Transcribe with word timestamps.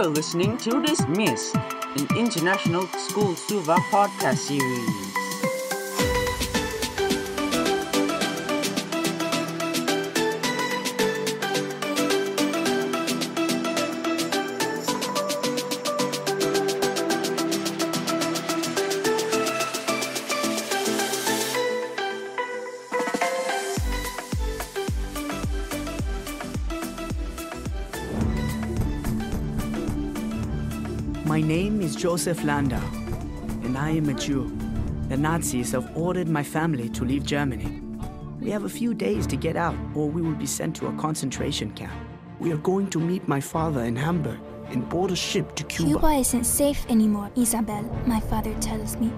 You're 0.00 0.08
listening 0.08 0.56
to 0.56 0.80
Dismiss, 0.80 1.54
an 1.54 2.16
international 2.16 2.86
school 2.86 3.36
Suva 3.36 3.74
podcast 3.92 4.38
series. 4.38 5.09
Joseph 32.00 32.42
Landau, 32.44 32.80
and 33.62 33.76
I 33.76 33.90
am 33.90 34.08
a 34.08 34.14
Jew. 34.14 34.50
The 35.10 35.18
Nazis 35.18 35.72
have 35.72 35.94
ordered 35.94 36.30
my 36.30 36.42
family 36.42 36.88
to 36.88 37.04
leave 37.04 37.26
Germany. 37.26 37.82
We 38.40 38.50
have 38.52 38.64
a 38.64 38.70
few 38.70 38.94
days 38.94 39.26
to 39.26 39.36
get 39.36 39.54
out, 39.54 39.76
or 39.94 40.08
we 40.08 40.22
will 40.22 40.34
be 40.34 40.46
sent 40.46 40.74
to 40.76 40.86
a 40.86 40.96
concentration 40.96 41.72
camp. 41.72 41.92
We 42.38 42.52
are 42.52 42.56
going 42.56 42.88
to 42.88 42.98
meet 42.98 43.28
my 43.28 43.38
father 43.38 43.84
in 43.84 43.96
Hamburg 43.96 44.38
and 44.68 44.88
board 44.88 45.10
a 45.10 45.14
ship 45.14 45.54
to 45.56 45.64
Cuba. 45.64 45.90
Cuba 45.90 46.12
isn't 46.12 46.44
safe 46.44 46.86
anymore, 46.88 47.30
Isabel, 47.36 47.82
my 48.06 48.20
father 48.20 48.54
tells 48.60 48.96
me. 48.96 49.12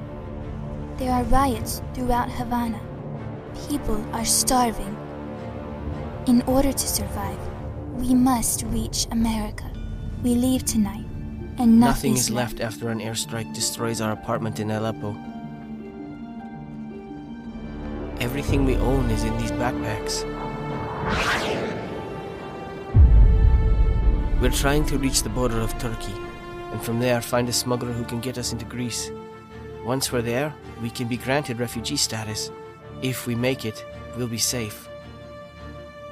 There 0.97 1.13
are 1.13 1.23
riots 1.25 1.83
throughout 1.95 2.33
Havana. 2.33 2.81
People 3.69 4.05
are 4.13 4.25
starving. 4.25 4.97
In 6.27 6.43
order 6.49 6.73
to 6.73 6.89
survive, 6.89 7.39
we 7.95 8.13
must 8.13 8.65
reach 8.65 9.07
America. 9.13 9.71
We 10.25 10.35
leave 10.35 10.65
tonight, 10.65 11.02
and 11.59 11.79
Nothing 11.79 12.15
is 12.15 12.31
left 12.31 12.61
after 12.61 12.89
an 12.89 13.01
airstrike 13.01 13.53
destroys 13.55 14.01
our 14.01 14.13
apartment 14.13 14.59
in 14.59 14.71
Aleppo. 14.71 15.17
Everything 18.21 18.65
we 18.65 18.77
own 18.77 19.11
is 19.11 19.25
in 19.25 19.37
these 19.39 19.53
backpacks. 19.53 20.23
We're 24.41 24.51
trying 24.51 24.87
to 24.87 24.99
reach 24.99 25.23
the 25.23 25.29
border 25.29 25.61
of 25.61 25.77
Turkey, 25.79 26.15
and 26.73 26.83
from 26.83 27.01
there 27.01 27.21
find 27.21 27.49
a 27.49 27.53
smuggler 27.53 27.93
who 27.93 28.05
can 28.05 28.21
get 28.21 28.39
us 28.39 28.53
into 28.53 28.65
Greece. 28.65 29.11
Once 29.85 30.13
we're 30.13 30.23
there, 30.23 30.55
we 30.81 30.91
can 30.91 31.09
be 31.09 31.17
granted 31.17 31.59
refugee 31.59 31.97
status. 31.97 32.51
If 33.03 33.27
we 33.27 33.35
make 33.35 33.65
it, 33.65 33.85
we'll 34.17 34.29
be 34.29 34.39
safe. 34.39 34.89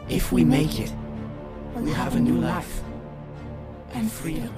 If 0.09 0.33
we 0.33 0.45
make 0.45 0.81
it, 0.81 0.93
we 1.77 1.91
have 1.93 2.17
a 2.17 2.21
new 2.21 2.39
life 2.39 2.83
and 3.93 4.11
freedom. 4.11 4.53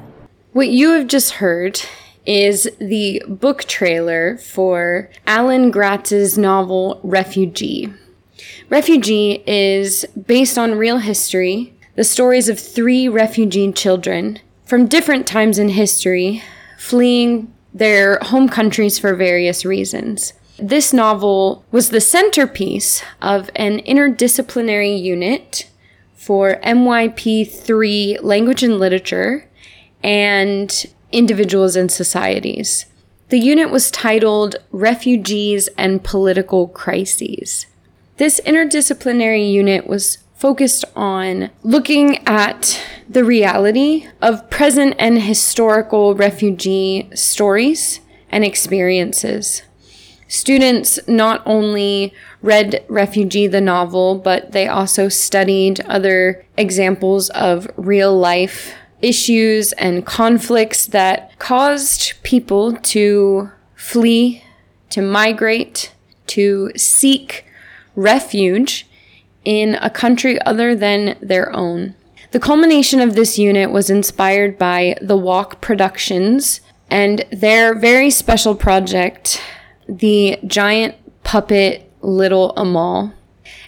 What 0.53 0.69
you 0.69 0.91
have 0.91 1.07
just 1.07 1.33
heard 1.33 1.81
is 2.27 2.69
the 2.79 3.23
book 3.27 3.65
trailer 3.65 4.37
for 4.37 5.09
Alan 5.27 5.71
Gratz's 5.71 6.37
novel 6.37 7.01
Refugee. 7.03 7.91
Refugee 8.69 9.43
is 9.47 10.05
based 10.27 10.59
on 10.59 10.75
real 10.75 10.99
history, 10.99 11.73
the 11.95 12.05
stories 12.05 12.51
of 12.51 12.61
three 12.61 13.09
refugee 13.09 13.73
children 13.73 14.41
from 14.67 14.89
different 14.89 15.27
times 15.27 15.59
in 15.59 15.71
history 15.71 16.43
fleeing 16.79 17.51
their 17.73 18.19
home 18.19 18.51
countries 18.51 18.99
for 18.99 19.15
various 19.15 19.65
reasons. 19.65 20.35
This 20.59 20.93
novel 20.93 21.65
was 21.73 21.89
the 21.89 22.01
centerpiece 22.01 23.03
of 23.23 23.49
an 23.57 23.79
interdisciplinary 23.85 25.03
unit 25.03 25.71
for 26.15 26.57
MYP3 26.63 28.23
language 28.23 28.63
and 28.63 28.79
literature 28.79 29.49
and 30.03 30.87
individuals 31.11 31.77
and 31.77 31.91
societies. 31.91 32.87
The 33.29 33.39
unit 33.39 33.71
was 33.71 33.91
titled 33.91 34.57
Refugees 34.73 35.69
and 35.79 36.05
Political 36.05 36.69
Crises. 36.69 37.67
This 38.19 38.41
interdisciplinary 38.45 39.51
unit 39.51 39.87
was 39.87 40.19
focused 40.35 40.85
on 40.97 41.51
looking 41.63 42.19
at 42.27 42.83
the 43.09 43.25
reality 43.25 44.07
of 44.21 44.51
present 44.51 44.95
and 44.99 45.23
historical 45.23 46.15
refugee 46.15 47.09
stories 47.15 48.01
and 48.29 48.45
experiences. 48.45 49.63
Students 50.29 50.99
not 51.07 51.43
only 51.47 52.13
read 52.43 52.85
Refugee 52.89 53.47
the 53.47 53.61
novel, 53.61 54.17
but 54.17 54.53
they 54.53 54.67
also 54.67 55.09
studied 55.09 55.81
other 55.83 56.45
examples 56.57 57.31
of 57.31 57.71
real 57.77 58.17
life 58.17 58.75
issues 59.03 59.73
and 59.73 60.07
conflicts 60.07 60.87
that 60.87 61.39
caused 61.39 62.15
people 62.23 62.75
to 62.77 63.51
flee, 63.75 64.45
to 64.91 65.03
migrate, 65.03 65.93
to 66.29 66.71
seek 66.77 67.45
refuge 67.97 68.87
in 69.45 69.75
a 69.77 69.91
country 69.91 70.41
other 70.43 70.75
than 70.75 71.19
their 71.21 71.55
own. 71.55 71.95
The 72.31 72.41
culmination 72.41 73.01
of 73.01 73.15
this 73.15 73.39
unit 73.39 73.71
was 73.71 73.91
inspired 73.91 74.57
by 74.57 74.97
the 75.03 75.17
Walk 75.17 75.61
Productions 75.61 76.61
and 76.89 77.25
their 77.31 77.75
very 77.75 78.11
special 78.11 78.55
project, 78.55 79.43
the 79.87 80.39
giant 80.47 80.95
puppet 81.25 81.91
Little 82.01 82.53
Amal. 82.57 83.13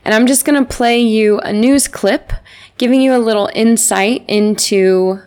And 0.04 0.14
I'm 0.14 0.26
just 0.26 0.44
going 0.44 0.62
to 0.62 0.74
play 0.74 0.98
you 0.98 1.38
a 1.40 1.52
news 1.52 1.88
clip 1.88 2.32
giving 2.78 3.00
you 3.00 3.14
a 3.14 3.18
little 3.18 3.50
insight 3.54 4.24
into 4.28 5.20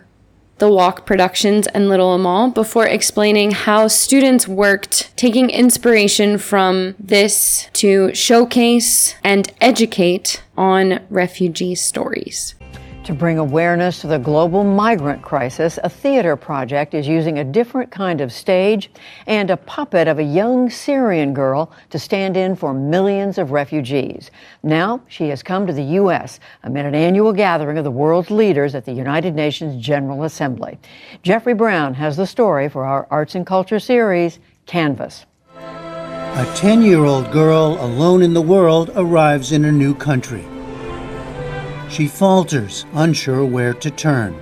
the 0.58 0.70
Walk 0.70 1.06
Productions 1.06 1.66
and 1.68 1.88
Little 1.88 2.14
Amal 2.14 2.50
before 2.50 2.86
explaining 2.86 3.52
how 3.52 3.86
students 3.86 4.48
worked 4.48 5.16
taking 5.16 5.50
inspiration 5.50 6.36
from 6.36 6.96
this 6.98 7.68
to 7.74 8.12
showcase 8.14 9.14
and 9.22 9.52
educate 9.60 10.42
on 10.56 11.00
refugee 11.10 11.76
stories. 11.76 12.54
To 13.08 13.14
bring 13.14 13.38
awareness 13.38 14.02
to 14.02 14.06
the 14.06 14.18
global 14.18 14.62
migrant 14.64 15.22
crisis, 15.22 15.78
a 15.82 15.88
theater 15.88 16.36
project 16.36 16.92
is 16.92 17.08
using 17.08 17.38
a 17.38 17.44
different 17.44 17.90
kind 17.90 18.20
of 18.20 18.30
stage 18.30 18.90
and 19.26 19.48
a 19.48 19.56
puppet 19.56 20.08
of 20.08 20.18
a 20.18 20.22
young 20.22 20.68
Syrian 20.68 21.32
girl 21.32 21.72
to 21.88 21.98
stand 21.98 22.36
in 22.36 22.54
for 22.54 22.74
millions 22.74 23.38
of 23.38 23.50
refugees. 23.50 24.30
Now 24.62 25.00
she 25.08 25.30
has 25.30 25.42
come 25.42 25.66
to 25.66 25.72
the 25.72 25.84
U.S. 25.84 26.38
amid 26.64 26.84
an 26.84 26.94
annual 26.94 27.32
gathering 27.32 27.78
of 27.78 27.84
the 27.84 27.90
world's 27.90 28.30
leaders 28.30 28.74
at 28.74 28.84
the 28.84 28.92
United 28.92 29.34
Nations 29.34 29.82
General 29.82 30.24
Assembly. 30.24 30.78
Jeffrey 31.22 31.54
Brown 31.54 31.94
has 31.94 32.14
the 32.14 32.26
story 32.26 32.68
for 32.68 32.84
our 32.84 33.06
Arts 33.10 33.34
and 33.34 33.46
Culture 33.46 33.80
series, 33.80 34.38
Canvas. 34.66 35.24
A 35.56 36.52
10 36.56 36.82
year 36.82 37.06
old 37.06 37.32
girl 37.32 37.78
alone 37.80 38.20
in 38.20 38.34
the 38.34 38.42
world 38.42 38.90
arrives 38.96 39.50
in 39.50 39.64
a 39.64 39.72
new 39.72 39.94
country. 39.94 40.44
She 41.90 42.06
falters, 42.06 42.84
unsure 42.92 43.44
where 43.44 43.74
to 43.74 43.90
turn. 43.90 44.40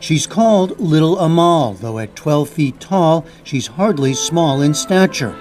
She's 0.00 0.26
called 0.26 0.78
Little 0.78 1.18
Amal, 1.18 1.74
though 1.74 1.98
at 1.98 2.14
12 2.16 2.48
feet 2.48 2.80
tall, 2.80 3.24
she's 3.44 3.66
hardly 3.66 4.14
small 4.14 4.60
in 4.60 4.74
stature. 4.74 5.34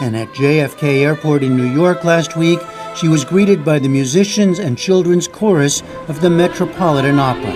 And 0.00 0.16
at 0.16 0.28
JFK 0.28 1.02
Airport 1.02 1.42
in 1.42 1.56
New 1.56 1.66
York 1.66 2.04
last 2.04 2.36
week, 2.36 2.60
she 2.94 3.08
was 3.08 3.24
greeted 3.24 3.64
by 3.64 3.80
the 3.80 3.88
musicians 3.88 4.60
and 4.60 4.78
children's 4.78 5.26
chorus 5.26 5.82
of 6.06 6.20
the 6.20 6.30
Metropolitan 6.30 7.18
Opera. 7.18 7.54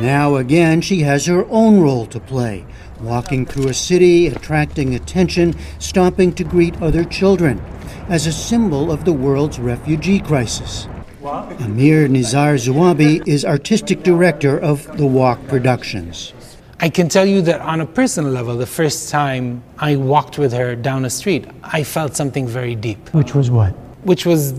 Now 0.00 0.36
again, 0.36 0.80
she 0.80 1.00
has 1.00 1.26
her 1.26 1.46
own 1.48 1.80
role 1.80 2.06
to 2.06 2.20
play, 2.20 2.66
walking 3.00 3.46
through 3.46 3.68
a 3.68 3.74
city, 3.74 4.26
attracting 4.26 4.94
attention, 4.94 5.54
stopping 5.78 6.32
to 6.34 6.44
greet 6.44 6.80
other 6.82 7.04
children, 7.04 7.62
as 8.08 8.26
a 8.26 8.32
symbol 8.32 8.90
of 8.90 9.04
the 9.04 9.12
world's 9.12 9.58
refugee 9.58 10.20
crisis. 10.20 10.88
Amir 11.24 12.08
Nizar 12.08 12.58
Zuabi 12.58 13.26
is 13.28 13.44
artistic 13.44 14.02
director 14.02 14.58
of 14.58 14.96
the 14.96 15.06
Walk 15.06 15.46
Productions. 15.46 16.32
I 16.80 16.88
can 16.88 17.08
tell 17.08 17.26
you 17.26 17.42
that 17.42 17.60
on 17.60 17.80
a 17.80 17.86
personal 17.86 18.32
level, 18.32 18.56
the 18.56 18.66
first 18.66 19.08
time 19.08 19.62
I 19.78 19.94
walked 19.94 20.36
with 20.36 20.52
her 20.52 20.74
down 20.74 21.04
a 21.04 21.10
street, 21.10 21.46
I 21.62 21.84
felt 21.84 22.16
something 22.16 22.48
very 22.48 22.74
deep. 22.74 23.08
Which 23.14 23.36
was 23.36 23.52
what? 23.52 23.70
Which 24.02 24.26
was 24.26 24.52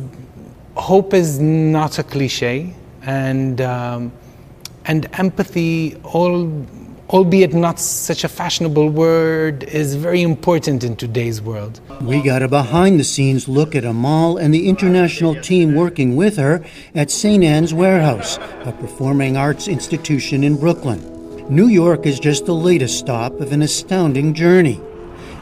hope 0.75 1.13
is 1.13 1.39
not 1.39 1.99
a 1.99 2.03
cliche, 2.03 2.73
and 3.01 3.59
um, 3.59 4.13
and 4.85 5.09
empathy, 5.13 5.95
all, 6.03 6.47
albeit 7.09 7.53
not 7.53 7.79
such 7.79 8.23
a 8.23 8.29
fashionable 8.29 8.89
word, 8.89 9.63
is 9.63 9.95
very 9.95 10.21
important 10.21 10.83
in 10.83 10.95
today's 10.95 11.41
world. 11.41 11.79
We 12.01 12.21
got 12.21 12.41
a 12.41 12.47
behind 12.47 12.99
the 12.99 13.03
scenes 13.03 13.47
look 13.47 13.75
at 13.75 13.85
Amal 13.85 14.37
and 14.37 14.53
the 14.53 14.67
international 14.67 15.35
team 15.41 15.75
working 15.75 16.15
with 16.15 16.37
her 16.37 16.63
at 16.95 17.11
St. 17.11 17.43
Ann's 17.43 17.73
Warehouse, 17.73 18.37
a 18.65 18.75
performing 18.79 19.37
arts 19.37 19.67
institution 19.67 20.43
in 20.43 20.57
Brooklyn. 20.57 21.09
New 21.49 21.67
York 21.67 22.05
is 22.05 22.19
just 22.19 22.45
the 22.45 22.55
latest 22.55 22.97
stop 22.97 23.33
of 23.41 23.51
an 23.51 23.61
astounding 23.61 24.33
journey. 24.33 24.79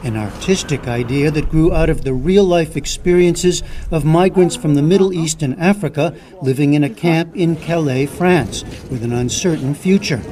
An 0.02 0.16
artistic 0.16 0.88
idea 0.88 1.30
that 1.30 1.48
grew 1.48 1.72
out 1.72 1.88
of 1.88 2.02
the 2.02 2.12
real 2.12 2.44
life 2.44 2.76
experiences 2.76 3.62
of 3.90 4.04
migrants 4.04 4.56
from 4.56 4.74
the 4.74 4.82
Middle 4.82 5.12
East 5.12 5.42
and 5.42 5.58
Africa 5.60 6.14
living 6.40 6.74
in 6.74 6.82
a 6.82 6.90
camp 6.90 7.36
in 7.36 7.56
Calais, 7.56 8.06
France, 8.06 8.64
with 8.90 9.04
an 9.04 9.12
uncertain 9.12 9.74
future. 9.74 10.22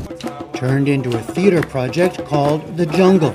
Turned 0.55 0.89
into 0.89 1.17
a 1.17 1.23
theater 1.23 1.63
project 1.63 2.25
called 2.25 2.77
The 2.77 2.87
Jungle. 2.87 3.35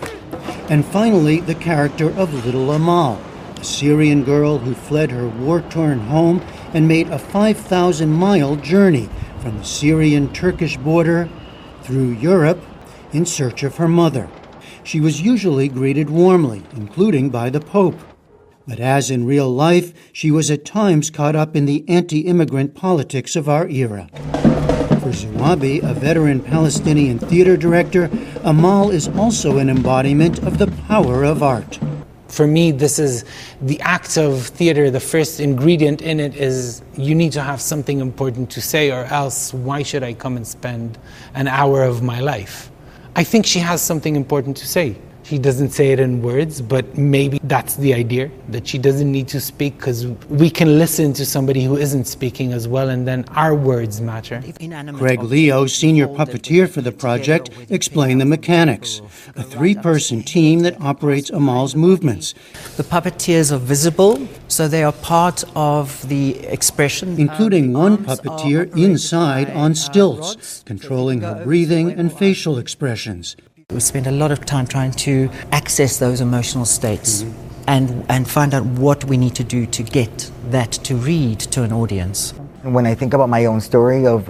And 0.70 0.86
finally, 0.86 1.40
the 1.40 1.56
character 1.56 2.10
of 2.12 2.46
Little 2.46 2.72
Amal, 2.72 3.22
a 3.58 3.64
Syrian 3.64 4.24
girl 4.24 4.58
who 4.58 4.74
fled 4.74 5.12
her 5.12 5.28
war 5.28 5.62
torn 5.62 6.00
home 6.00 6.42
and 6.74 6.88
made 6.88 7.10
a 7.10 7.20
5,000 7.20 8.12
mile 8.12 8.56
journey 8.58 9.10
from 9.40 9.58
the 9.58 9.64
Syrian 9.64 10.34
Turkish 10.34 10.76
border 10.78 11.30
through 11.84 12.12
Europe 12.14 12.62
in 13.14 13.26
search 13.26 13.64
of 13.64 13.78
her 13.78 13.88
mother. 13.88 14.30
She 14.86 15.02
was 15.02 15.22
usually 15.22 15.68
greeted 15.68 16.10
warmly, 16.10 16.64
including 16.76 17.30
by 17.30 17.50
the 17.50 17.60
Pope. 17.60 18.00
But 18.66 18.80
as 18.80 19.12
in 19.12 19.26
real 19.26 19.50
life, 19.50 19.94
she 20.14 20.32
was 20.32 20.50
at 20.50 20.64
times 20.64 21.10
caught 21.10 21.36
up 21.36 21.56
in 21.56 21.66
the 21.66 21.84
anti 21.90 22.22
immigrant 22.22 22.76
politics 22.76 23.36
of 23.36 23.50
our 23.50 23.68
era. 23.68 24.08
For 25.02 25.12
Zuabi, 25.12 25.84
a 25.84 25.94
veteran 25.94 26.40
Palestinian 26.40 27.20
theater 27.20 27.58
director, 27.58 28.10
Amal 28.44 28.92
is 28.92 29.08
also 29.10 29.58
an 29.58 29.70
embodiment 29.70 30.40
of 30.44 30.60
the 30.60 30.68
power 30.88 31.24
of 31.24 31.44
art 31.44 31.80
for 32.36 32.46
me, 32.46 32.72
this 32.72 33.00
is 33.00 33.24
the 33.62 33.80
act 33.80 34.18
of 34.18 34.48
theater. 34.48 34.92
The 34.92 35.00
first 35.00 35.40
ingredient 35.40 36.02
in 36.02 36.20
it 36.20 36.36
is 36.36 36.82
you 36.98 37.16
need 37.16 37.32
to 37.34 37.42
have 37.42 37.62
something 37.62 38.02
important 38.02 38.50
to 38.52 38.62
say, 38.62 38.92
or 38.92 39.06
else 39.06 39.54
why 39.54 39.84
should 39.84 40.04
I 40.04 40.14
come 40.14 40.36
and 40.36 40.46
spend 40.46 40.98
an 41.34 41.48
hour 41.48 41.84
of 41.84 42.04
my 42.04 42.20
life? 42.20 42.70
I 43.16 43.24
think 43.24 43.46
she 43.46 43.60
has 43.60 43.82
something 43.82 44.16
important 44.16 44.58
to 44.58 44.68
say. 44.68 44.98
She 45.26 45.40
doesn't 45.40 45.72
say 45.72 45.92
it 45.92 46.00
in 46.00 46.22
words, 46.22 46.62
but 46.62 47.00
maybe 47.00 47.40
that's 47.46 47.78
the 47.78 47.96
idea 47.96 48.30
that 48.50 48.68
she 48.68 48.78
doesn't 48.78 49.12
need 49.12 49.28
to 49.30 49.42
speak 49.42 49.76
because 49.78 50.06
we 50.30 50.52
can 50.52 50.78
listen 50.78 51.14
to 51.14 51.26
somebody 51.26 51.64
who 51.64 51.78
isn't 51.78 52.06
speaking 52.06 52.54
as 52.54 52.68
well, 52.68 52.90
and 52.90 53.08
then 53.08 53.26
our 53.30 53.56
words 53.56 54.00
matter. 54.02 54.44
Greg 54.94 55.24
Leo, 55.24 55.66
senior 55.66 56.08
puppeteer 56.08 56.70
for 56.70 56.82
the 56.82 56.92
project, 56.92 57.50
explained 57.70 58.22
the 58.22 58.26
mechanics 58.26 59.02
a 59.36 59.42
three 59.42 59.74
person 59.74 60.22
team 60.22 60.60
that 60.60 60.80
operates 60.80 61.32
Amal's 61.32 61.76
movements. 61.76 62.36
The 62.78 62.84
puppeteers 62.84 63.52
are 63.52 63.58
visible, 63.58 64.28
so 64.48 64.68
they 64.68 64.84
are 64.84 64.94
part 64.94 65.44
of 65.56 66.08
the 66.08 66.38
expression. 66.46 67.20
Including 67.20 67.74
one 67.74 67.98
puppeteer 67.98 68.78
inside 68.78 69.50
on 69.50 69.74
stilts, 69.74 70.62
controlling 70.68 71.22
her 71.22 71.44
breathing 71.44 71.92
and 71.92 72.14
facial 72.14 72.60
expressions. 72.60 73.36
We 73.72 73.80
spend 73.80 74.06
a 74.06 74.12
lot 74.12 74.32
of 74.32 74.46
time 74.46 74.68
trying 74.68 74.92
to 74.92 75.28
access 75.52 75.98
those 75.98 76.22
emotional 76.22 76.66
states 76.66 77.24
mm-hmm. 77.24 77.64
and, 77.68 78.06
and 78.10 78.30
find 78.30 78.54
out 78.54 78.64
what 78.64 79.04
we 79.06 79.18
need 79.18 79.34
to 79.36 79.44
do 79.44 79.66
to 79.66 79.82
get 79.82 80.32
that 80.52 80.72
to 80.84 80.96
read 80.96 81.40
to 81.40 81.64
an 81.64 81.74
audience. 81.74 82.32
When 82.62 82.86
I 82.86 82.94
think 82.94 83.16
about 83.16 83.28
my 83.28 83.46
own 83.46 83.60
story 83.60 84.06
of 84.06 84.28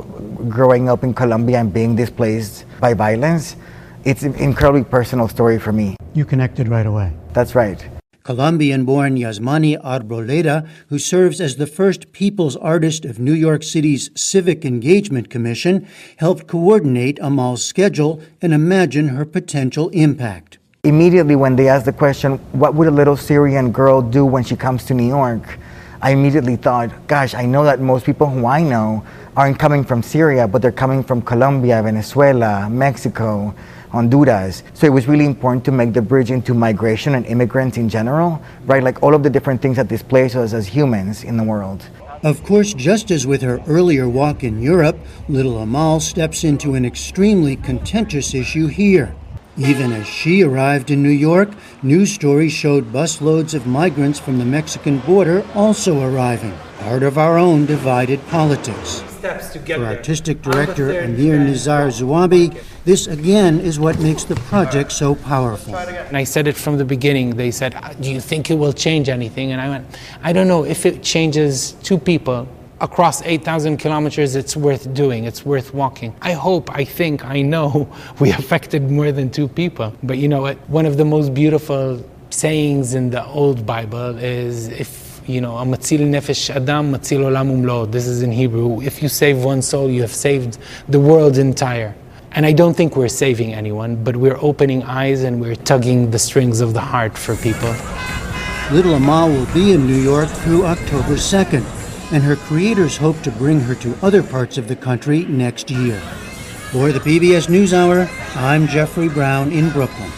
growing 0.50 0.88
up 0.88 1.04
in 1.04 1.14
Colombia 1.14 1.60
and 1.60 1.74
being 1.74 1.98
displaced 1.98 2.66
by 2.80 2.94
violence, 2.94 3.58
it's 4.06 4.24
an 4.24 4.36
incredibly 4.36 4.86
personal 4.86 5.28
story 5.28 5.60
for 5.60 5.74
me. 5.74 5.98
You 6.14 6.24
connected 6.24 6.70
right 6.70 6.86
away. 6.86 7.12
That's 7.34 7.56
right. 7.56 7.86
Colombian 8.26 8.86
born 8.86 9.18
Yazmany 9.18 9.80
Arboleda, 9.84 10.68
who 10.90 10.98
serves 10.98 11.40
as 11.40 11.58
the 11.58 11.68
first 11.68 12.12
People's 12.12 12.56
Artist 12.56 13.06
of 13.06 13.20
New 13.20 13.34
York 13.34 13.62
City's 13.62 14.10
Civic 14.16 14.66
Engagement 14.66 15.30
Commission, 15.30 15.88
helped 16.18 16.48
coordinate 16.48 17.20
Amal's 17.22 17.64
schedule 17.64 18.20
and 18.42 18.52
imagine 18.52 19.10
her 19.10 19.26
potential 19.26 19.90
impact. 19.90 20.58
Immediately, 20.84 21.36
when 21.36 21.56
they 21.56 21.68
asked 21.68 21.86
the 21.86 21.94
question, 21.94 22.40
What 22.54 22.74
would 22.74 22.88
a 22.88 22.92
little 22.92 23.16
Syrian 23.16 23.72
girl 23.72 24.02
do 24.02 24.26
when 24.26 24.44
she 24.44 24.56
comes 24.56 24.86
to 24.86 24.96
New 24.96 25.08
York? 25.08 25.60
I 26.02 26.10
immediately 26.10 26.56
thought, 26.56 26.90
Gosh, 27.06 27.36
I 27.36 27.46
know 27.46 27.64
that 27.64 27.80
most 27.80 28.08
people 28.08 28.26
who 28.26 28.48
I 28.48 28.64
know 28.64 29.06
aren't 29.38 29.60
coming 29.60 29.84
from 29.84 30.02
Syria, 30.02 30.48
but 30.48 30.64
they're 30.64 30.72
coming 30.72 31.04
from 31.04 31.22
Colombia, 31.22 31.84
Venezuela, 31.84 32.72
Mexico. 32.72 33.54
Honduras. 33.96 34.62
So 34.74 34.86
it 34.86 34.90
was 34.92 35.08
really 35.08 35.26
important 35.26 35.64
to 35.66 35.72
make 35.72 35.94
the 35.94 36.02
bridge 36.02 36.30
into 36.30 36.54
migration 36.54 37.16
and 37.16 37.26
immigrants 37.26 37.78
in 37.78 37.88
general, 37.88 38.42
right? 38.66 38.84
Like 38.84 39.02
all 39.02 39.16
of 39.16 39.24
the 39.24 39.30
different 39.30 39.62
things 39.62 39.78
that 39.78 39.88
displace 39.88 40.36
us 40.36 40.54
as 40.54 40.68
humans 40.68 41.24
in 41.24 41.38
the 41.38 41.44
world. 41.44 41.90
Of 42.22 42.44
course, 42.44 42.74
just 42.74 43.10
as 43.10 43.26
with 43.26 43.42
her 43.42 43.62
earlier 43.68 44.10
walk 44.10 44.44
in 44.44 44.62
Europe, 44.62 44.98
little 45.30 45.60
Amal 45.60 46.02
steps 46.02 46.44
into 46.44 46.74
an 46.74 46.84
extremely 46.84 47.56
contentious 47.56 48.34
issue 48.34 48.68
here. 48.68 49.16
Even 49.58 49.94
as 49.94 50.06
she 50.06 50.44
arrived 50.44 50.92
in 50.92 51.02
New 51.02 51.08
York, 51.08 51.50
news 51.82 52.12
stories 52.12 52.52
showed 52.52 52.92
busloads 52.92 53.54
of 53.54 53.66
migrants 53.66 54.20
from 54.20 54.38
the 54.38 54.44
Mexican 54.44 55.00
border 55.00 55.46
also 55.56 56.02
arriving, 56.02 56.54
part 56.80 57.04
of 57.04 57.18
our 57.18 57.38
own 57.38 57.66
divided 57.66 58.20
politics. 58.28 59.15
For 59.26 59.86
artistic 59.86 60.44
director 60.44 61.00
Amir 61.00 61.40
Nizar 61.40 61.90
Zuabi, 61.90 62.62
this 62.84 63.08
again 63.08 63.60
is 63.60 63.80
what 63.80 64.00
makes 64.00 64.24
the 64.24 64.36
project 64.36 64.92
so 64.92 65.16
powerful. 65.16 65.76
And 65.76 66.16
I 66.16 66.24
said 66.24 66.48
it 66.48 66.56
from 66.56 66.78
the 66.78 66.86
beginning. 66.86 67.36
They 67.36 67.50
said, 67.50 67.74
uh, 67.74 67.94
Do 67.94 68.12
you 68.12 68.22
think 68.22 68.52
it 68.52 68.54
will 68.56 68.72
change 68.74 69.10
anything? 69.10 69.52
And 69.52 69.60
I 69.60 69.70
went, 69.70 70.00
I 70.22 70.32
don't 70.32 70.48
know. 70.48 70.64
If 70.64 70.86
it 70.86 71.02
changes 71.02 71.72
two 71.82 71.98
people 71.98 72.48
across 72.82 73.24
8,000 73.24 73.78
kilometers, 73.78 74.36
it's 74.36 74.56
worth 74.56 74.94
doing. 74.94 75.24
It's 75.24 75.44
worth 75.44 75.74
walking. 75.74 76.16
I 76.22 76.34
hope, 76.34 76.70
I 76.70 76.86
think, 76.86 77.26
I 77.26 77.42
know 77.42 77.92
we 78.20 78.30
affected 78.30 78.92
more 78.92 79.12
than 79.12 79.32
two 79.32 79.48
people. 79.48 79.92
But 80.04 80.20
you 80.20 80.28
know 80.28 80.44
what? 80.44 80.58
One 80.70 80.86
of 80.86 80.98
the 80.98 81.06
most 81.06 81.34
beautiful 81.34 82.06
sayings 82.30 82.94
in 82.94 83.10
the 83.10 83.26
old 83.26 83.66
Bible 83.66 84.20
is 84.20 84.68
if 84.68 85.05
you 85.28 85.42
know, 85.42 85.54
matzil 85.54 86.00
nefesh 86.00 86.50
adam, 86.56 86.92
matzil 86.94 87.22
olam 87.22 87.50
umlo. 87.52 87.92
This 87.92 88.06
is 88.06 88.22
in 88.22 88.32
Hebrew. 88.32 88.82
If 88.82 89.02
you 89.02 89.10
save 89.10 89.44
one 89.44 89.62
soul, 89.62 89.90
you 89.90 90.02
have 90.02 90.14
saved 90.14 90.58
the 90.88 91.00
world 91.00 91.38
entire. 91.38 91.96
And 92.32 92.46
I 92.46 92.52
don't 92.52 92.76
think 92.76 92.96
we're 92.96 93.08
saving 93.08 93.54
anyone, 93.54 94.04
but 94.04 94.18
we're 94.18 94.38
opening 94.42 94.84
eyes 94.84 95.24
and 95.24 95.42
we're 95.42 95.56
tugging 95.56 96.12
the 96.12 96.20
strings 96.20 96.62
of 96.62 96.74
the 96.74 96.82
heart 96.82 97.18
for 97.18 97.36
people. 97.38 97.74
Little 98.72 98.96
Amal 98.96 99.30
will 99.30 99.52
be 99.54 99.72
in 99.72 99.88
New 99.88 100.02
York 100.02 100.28
through 100.28 100.66
October 100.66 101.16
2nd, 101.16 101.64
and 102.12 102.24
her 102.24 102.36
creators 102.36 102.98
hope 102.98 103.20
to 103.22 103.32
bring 103.32 103.60
her 103.62 103.76
to 103.76 103.96
other 104.02 104.22
parts 104.22 104.58
of 104.58 104.68
the 104.68 104.76
country 104.76 105.26
next 105.26 105.72
year. 105.72 106.00
For 106.72 106.92
the 106.92 107.00
PBS 107.00 107.48
NewsHour, 107.48 108.10
I'm 108.36 108.68
Jeffrey 108.68 109.08
Brown 109.08 109.52
in 109.52 109.70
Brooklyn. 109.70 110.12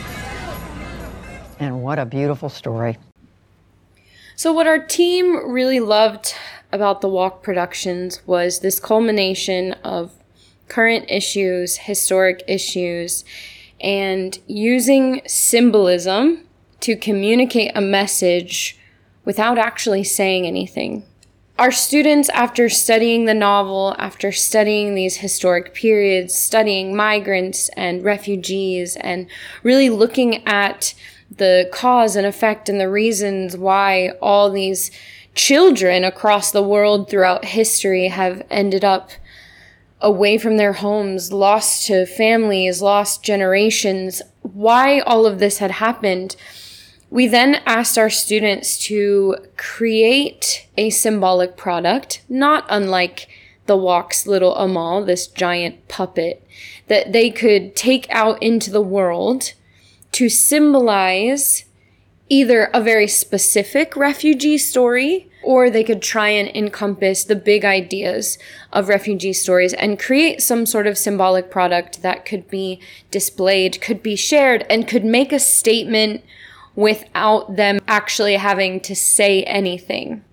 And 1.60 1.82
what 1.84 2.00
a 2.00 2.06
beautiful 2.06 2.50
story. 2.50 2.98
So, 4.36 4.54
what 4.54 4.68
our 4.68 4.80
team 4.80 5.52
really 5.52 5.80
loved 5.80 6.36
about 6.72 7.02
the 7.02 7.10
Walk 7.10 7.44
Productions 7.44 8.26
was 8.28 8.60
this 8.60 8.80
culmination 8.80 9.74
of 9.84 10.12
current 10.68 11.06
issues, 11.10 11.78
historic 11.78 12.44
issues, 12.48 13.24
and 13.80 14.38
using 14.48 15.22
symbolism 15.26 16.46
to 16.82 16.96
communicate 16.96 17.72
a 17.76 17.82
message 17.82 18.78
without 19.26 19.58
actually 19.58 20.04
saying 20.04 20.46
anything. 20.46 21.04
Our 21.60 21.72
students, 21.72 22.30
after 22.30 22.70
studying 22.70 23.26
the 23.26 23.34
novel, 23.34 23.96
after 23.98 24.32
studying 24.32 24.94
these 24.94 25.18
historic 25.18 25.74
periods, 25.74 26.36
studying 26.36 26.96
migrants 26.96 27.70
and 27.70 28.04
refugees, 28.04 28.96
and 28.98 29.28
really 29.64 29.90
looking 29.90 30.46
at 30.46 30.94
the 31.30 31.70
cause 31.72 32.16
and 32.16 32.26
effect 32.26 32.70
and 32.70 32.80
the 32.80 32.90
reasons 32.90 33.58
why 33.58 34.10
all 34.22 34.50
these 34.50 34.92
children 35.36 36.04
across 36.04 36.52
the 36.52 36.64
world 36.64 37.10
throughout 37.10 37.46
history 37.46 38.08
have 38.08 38.46
ended 38.50 38.84
up 38.84 39.12
away 40.02 40.38
from 40.38 40.58
their 40.58 40.74
homes, 40.74 41.32
lost 41.32 41.88
to 41.88 42.06
families, 42.06 42.82
lost 42.82 43.24
generations, 43.24 44.22
why 44.42 45.00
all 45.02 45.26
of 45.26 45.40
this 45.40 45.58
had 45.58 45.72
happened. 45.72 46.36
We 47.10 47.28
then 47.28 47.62
asked 47.66 47.98
our 47.98 48.10
students 48.10 48.78
to 48.86 49.38
create 49.56 50.68
a 50.78 50.90
symbolic 50.90 51.58
product, 51.58 52.22
not 52.30 52.66
unlike 52.70 53.28
the 53.66 53.78
Walk's 53.78 54.28
little 54.28 54.56
Amal, 54.56 55.04
this 55.04 55.28
giant 55.28 55.88
puppet, 55.88 56.46
that 56.88 57.14
they 57.14 57.30
could 57.30 57.76
take 57.76 58.08
out 58.10 58.42
into 58.42 58.72
the 58.72 58.82
world 58.82 59.54
to 60.14 60.30
symbolize 60.30 61.66
either 62.30 62.66
a 62.74 62.82
very 62.82 63.08
specific 63.08 63.96
refugee 63.96 64.58
story 64.58 65.30
or 65.44 65.70
they 65.70 65.84
could 65.84 66.02
try 66.02 66.30
and 66.30 66.54
encompass 66.56 67.24
the 67.24 67.36
big 67.36 67.64
ideas 67.64 68.38
of 68.74 68.90
refugee 68.90 69.32
stories 69.32 69.74
and 69.74 70.00
create 70.00 70.42
some 70.42 70.66
sort 70.66 70.86
of 70.86 70.98
symbolic 70.98 71.50
product 71.50 72.02
that 72.02 72.26
could 72.26 72.50
be 72.50 72.82
displayed, 73.12 73.80
could 73.80 74.04
be 74.04 74.16
shared, 74.16 74.66
and 74.70 74.88
could 74.88 75.06
make 75.06 75.32
a 75.32 75.40
statement 75.40 76.22
without 76.76 77.56
them 77.56 77.80
actually 77.88 78.36
having 78.36 78.80
to 78.80 78.96
say 78.96 79.44
anything. 79.44 80.24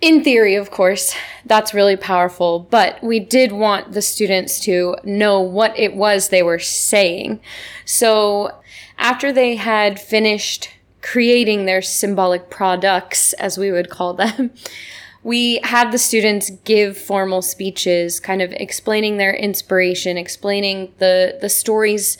In 0.00 0.22
theory, 0.22 0.54
of 0.54 0.70
course, 0.70 1.14
that's 1.46 1.72
really 1.72 1.96
powerful, 1.96 2.66
but 2.70 3.02
we 3.02 3.20
did 3.20 3.52
want 3.52 3.92
the 3.92 4.02
students 4.02 4.60
to 4.64 4.96
know 5.04 5.40
what 5.40 5.78
it 5.78 5.94
was 5.94 6.28
they 6.28 6.42
were 6.42 6.58
saying. 6.58 7.40
So 7.86 8.52
after 8.98 9.32
they 9.32 9.56
had 9.56 10.00
finished 10.00 10.70
creating 11.02 11.66
their 11.66 11.82
symbolic 11.82 12.48
products, 12.48 13.34
as 13.34 13.58
we 13.58 13.70
would 13.70 13.90
call 13.90 14.14
them, 14.14 14.50
we 15.22 15.60
had 15.62 15.92
the 15.92 15.98
students 15.98 16.50
give 16.64 16.96
formal 16.96 17.42
speeches, 17.42 18.20
kind 18.20 18.42
of 18.42 18.52
explaining 18.52 19.16
their 19.16 19.34
inspiration, 19.34 20.16
explaining 20.16 20.92
the, 20.98 21.38
the 21.40 21.48
stories 21.48 22.18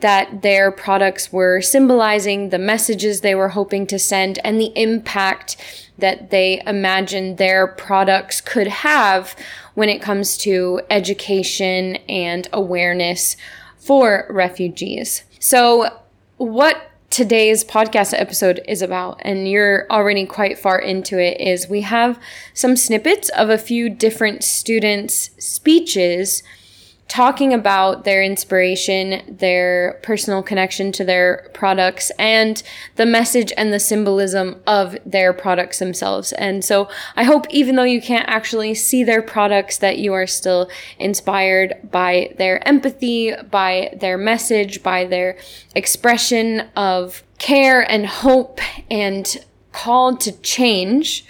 that 0.00 0.42
their 0.42 0.70
products 0.70 1.32
were 1.32 1.60
symbolizing, 1.62 2.50
the 2.50 2.58
messages 2.58 3.20
they 3.20 3.34
were 3.34 3.48
hoping 3.48 3.86
to 3.86 3.98
send, 3.98 4.38
and 4.44 4.60
the 4.60 4.72
impact 4.76 5.56
that 5.98 6.30
they 6.30 6.62
imagined 6.66 7.38
their 7.38 7.66
products 7.66 8.40
could 8.42 8.66
have 8.66 9.34
when 9.74 9.88
it 9.88 10.02
comes 10.02 10.36
to 10.36 10.80
education 10.90 11.96
and 12.08 12.48
awareness 12.52 13.36
for 13.78 14.26
refugees. 14.28 15.24
So, 15.38 15.88
what 16.36 16.90
today's 17.08 17.64
podcast 17.64 18.12
episode 18.18 18.60
is 18.68 18.82
about, 18.82 19.18
and 19.22 19.48
you're 19.48 19.86
already 19.90 20.26
quite 20.26 20.58
far 20.58 20.78
into 20.78 21.18
it, 21.18 21.40
is 21.40 21.68
we 21.68 21.80
have 21.82 22.18
some 22.52 22.76
snippets 22.76 23.28
of 23.30 23.48
a 23.48 23.58
few 23.58 23.88
different 23.88 24.44
students' 24.44 25.30
speeches 25.38 26.42
talking 27.08 27.54
about 27.54 28.04
their 28.04 28.22
inspiration, 28.22 29.22
their 29.38 30.00
personal 30.02 30.42
connection 30.42 30.90
to 30.92 31.04
their 31.04 31.48
products, 31.54 32.10
and 32.18 32.62
the 32.96 33.06
message 33.06 33.52
and 33.56 33.72
the 33.72 33.78
symbolism 33.78 34.60
of 34.66 34.96
their 35.06 35.32
products 35.32 35.78
themselves. 35.78 36.32
And 36.32 36.64
so 36.64 36.88
I 37.14 37.22
hope, 37.22 37.46
even 37.50 37.76
though 37.76 37.84
you 37.84 38.02
can't 38.02 38.28
actually 38.28 38.74
see 38.74 39.04
their 39.04 39.22
products, 39.22 39.78
that 39.78 39.98
you 39.98 40.12
are 40.14 40.26
still 40.26 40.68
inspired 40.98 41.76
by 41.90 42.34
their 42.38 42.66
empathy, 42.66 43.32
by 43.50 43.96
their 44.00 44.18
message, 44.18 44.82
by 44.82 45.04
their 45.04 45.38
expression 45.74 46.68
of 46.74 47.22
care 47.38 47.88
and 47.88 48.06
hope 48.06 48.60
and 48.90 49.44
called 49.72 50.20
to 50.20 50.32
change 50.40 51.24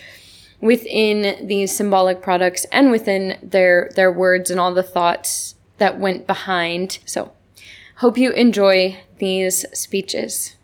within 0.61 1.47
these 1.47 1.77
symbolic 1.77 2.23
products 2.23 2.65
and 2.73 2.91
within 2.91 3.39
their 3.43 3.91
their 3.95 4.11
words 4.11 4.51
and 4.51 4.59
all 4.59 4.73
the 4.73 4.83
thoughts 4.83 5.56
that 5.79 5.99
went 5.99 6.27
behind. 6.27 6.99
So, 7.05 7.33
hope 7.97 8.19
you 8.19 8.33
enjoy 8.33 8.99
these 9.19 9.65
speeches. 9.73 10.57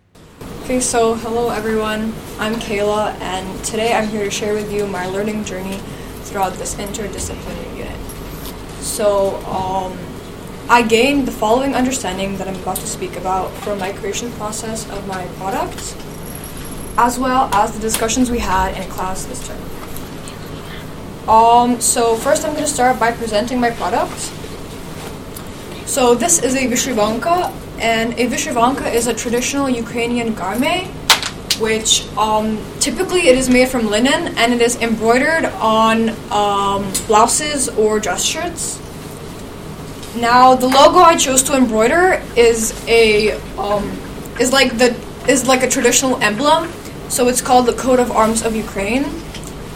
Okay, 0.62 0.80
so 0.80 1.14
hello 1.14 1.50
everyone. 1.50 2.14
I'm 2.38 2.54
Kayla, 2.54 3.14
and 3.20 3.64
today 3.64 3.94
I'm 3.94 4.08
here 4.08 4.24
to 4.24 4.30
share 4.30 4.54
with 4.54 4.72
you 4.72 4.86
my 4.86 5.06
learning 5.06 5.44
journey 5.44 5.78
throughout 6.22 6.54
this 6.54 6.74
interdisciplinary 6.76 7.76
unit. 7.76 7.98
So, 8.80 9.36
um, 9.46 9.98
I 10.68 10.82
gained 10.82 11.26
the 11.26 11.32
following 11.32 11.74
understanding 11.74 12.38
that 12.38 12.48
I'm 12.48 12.56
about 12.56 12.76
to 12.76 12.86
speak 12.86 13.16
about 13.16 13.50
from 13.58 13.78
my 13.78 13.92
creation 13.92 14.30
process 14.32 14.88
of 14.90 15.06
my 15.06 15.26
products, 15.36 15.96
as 16.96 17.18
well 17.18 17.52
as 17.52 17.74
the 17.74 17.80
discussions 17.80 18.30
we 18.30 18.38
had 18.38 18.76
in 18.80 18.88
class 18.88 19.24
this 19.24 19.46
term. 19.46 19.60
Um, 21.28 21.80
so 21.80 22.16
first 22.16 22.44
I'm 22.44 22.52
going 22.52 22.64
to 22.64 22.70
start 22.70 22.98
by 22.98 23.12
presenting 23.12 23.60
my 23.60 23.70
product. 23.70 24.32
So 25.86 26.14
this 26.14 26.42
is 26.42 26.54
a 26.54 26.66
vyshyvanka, 26.66 27.52
and 27.78 28.14
a 28.14 28.26
vyshyvanka 28.26 28.94
is 28.94 29.08
a 29.08 29.14
traditional 29.14 29.68
Ukrainian 29.68 30.32
garment, 30.34 30.86
which 31.60 32.06
um, 32.16 32.58
typically 32.78 33.28
it 33.28 33.36
is 33.36 33.50
made 33.50 33.68
from 33.68 33.86
linen 33.88 34.36
and 34.38 34.52
it 34.52 34.62
is 34.62 34.76
embroidered 34.80 35.44
on 35.60 36.10
um, 36.30 36.90
blouses 37.06 37.68
or 37.70 38.00
dress 38.00 38.24
shirts. 38.24 38.80
Now 40.16 40.54
the 40.54 40.66
logo 40.66 40.98
I 40.98 41.16
chose 41.16 41.42
to 41.44 41.56
embroider 41.56 42.22
is 42.36 42.72
a 42.86 43.32
um, 43.58 43.84
is 44.38 44.52
like 44.52 44.78
the 44.78 44.96
is 45.28 45.46
like 45.46 45.62
a 45.62 45.68
traditional 45.68 46.16
emblem, 46.22 46.70
so 47.08 47.28
it's 47.28 47.40
called 47.40 47.66
the 47.66 47.74
coat 47.74 47.98
of 47.98 48.10
arms 48.10 48.42
of 48.42 48.54
Ukraine. 48.54 49.04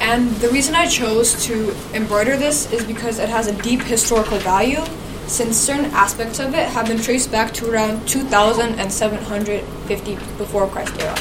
And 0.00 0.30
the 0.36 0.48
reason 0.50 0.74
I 0.74 0.86
chose 0.86 1.44
to 1.46 1.74
embroider 1.94 2.36
this 2.36 2.70
is 2.72 2.84
because 2.84 3.18
it 3.18 3.28
has 3.28 3.46
a 3.48 3.62
deep 3.62 3.82
historical 3.82 4.38
value 4.38 4.84
since 5.26 5.56
certain 5.56 5.86
aspects 5.86 6.38
of 6.38 6.54
it 6.54 6.68
have 6.68 6.86
been 6.86 7.00
traced 7.00 7.30
back 7.30 7.52
to 7.54 7.70
around 7.70 8.06
2750 8.08 10.14
before 10.38 10.66
Christ 10.68 10.94
era. 11.00 11.16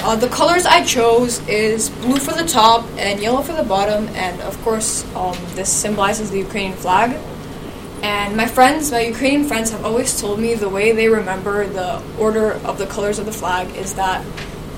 Uh, 0.00 0.16
the 0.16 0.28
colors 0.28 0.64
I 0.64 0.84
chose 0.84 1.46
is 1.48 1.90
blue 1.90 2.18
for 2.18 2.32
the 2.32 2.46
top 2.46 2.86
and 2.96 3.20
yellow 3.20 3.42
for 3.42 3.52
the 3.52 3.64
bottom, 3.64 4.08
and 4.08 4.40
of 4.42 4.60
course, 4.62 5.04
um, 5.14 5.36
this 5.54 5.68
symbolizes 5.68 6.30
the 6.30 6.38
Ukrainian 6.38 6.76
flag. 6.76 7.16
And 8.02 8.36
my 8.36 8.46
friends, 8.46 8.92
my 8.92 9.00
Ukrainian 9.00 9.48
friends, 9.48 9.72
have 9.72 9.84
always 9.84 10.18
told 10.20 10.38
me 10.38 10.54
the 10.54 10.68
way 10.68 10.92
they 10.92 11.08
remember 11.08 11.66
the 11.66 12.00
order 12.18 12.52
of 12.64 12.78
the 12.78 12.86
colors 12.86 13.18
of 13.18 13.26
the 13.26 13.32
flag 13.32 13.74
is 13.74 13.94
that 13.94 14.24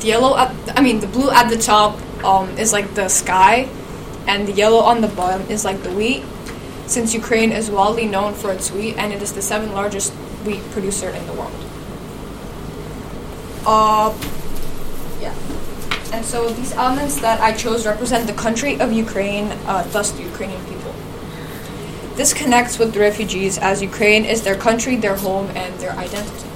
the 0.00 0.06
yellow, 0.06 0.38
at, 0.38 0.54
I 0.76 0.80
mean, 0.80 1.00
the 1.00 1.06
blue 1.06 1.30
at 1.30 1.50
the 1.50 1.58
top 1.58 2.00
um, 2.24 2.48
is 2.56 2.72
like 2.72 2.94
the 2.94 3.08
sky, 3.08 3.68
and 4.26 4.48
the 4.48 4.52
yellow 4.52 4.78
on 4.78 5.02
the 5.02 5.08
bottom 5.08 5.42
is 5.50 5.66
like 5.66 5.82
the 5.82 5.92
wheat, 5.92 6.24
since 6.90 7.14
Ukraine 7.14 7.52
is 7.52 7.70
widely 7.70 8.06
known 8.06 8.34
for 8.34 8.52
its 8.52 8.70
wheat 8.70 8.96
and 8.96 9.12
it 9.12 9.22
is 9.22 9.32
the 9.32 9.42
seventh 9.42 9.72
largest 9.72 10.12
wheat 10.44 10.62
producer 10.72 11.10
in 11.10 11.24
the 11.26 11.32
world. 11.32 11.52
Uh, 13.64 14.12
yeah. 15.20 15.34
And 16.12 16.24
so 16.24 16.50
these 16.50 16.72
elements 16.72 17.20
that 17.20 17.40
I 17.40 17.52
chose 17.52 17.86
represent 17.86 18.26
the 18.26 18.32
country 18.32 18.80
of 18.80 18.92
Ukraine, 18.92 19.46
uh, 19.66 19.84
thus 19.90 20.10
the 20.10 20.22
Ukrainian 20.22 20.64
people. 20.66 20.92
This 22.16 22.34
connects 22.34 22.78
with 22.78 22.92
the 22.92 23.00
refugees 23.00 23.56
as 23.58 23.80
Ukraine 23.80 24.24
is 24.24 24.42
their 24.42 24.56
country, 24.56 24.96
their 24.96 25.16
home, 25.16 25.46
and 25.54 25.72
their 25.78 25.92
identity. 25.92 26.48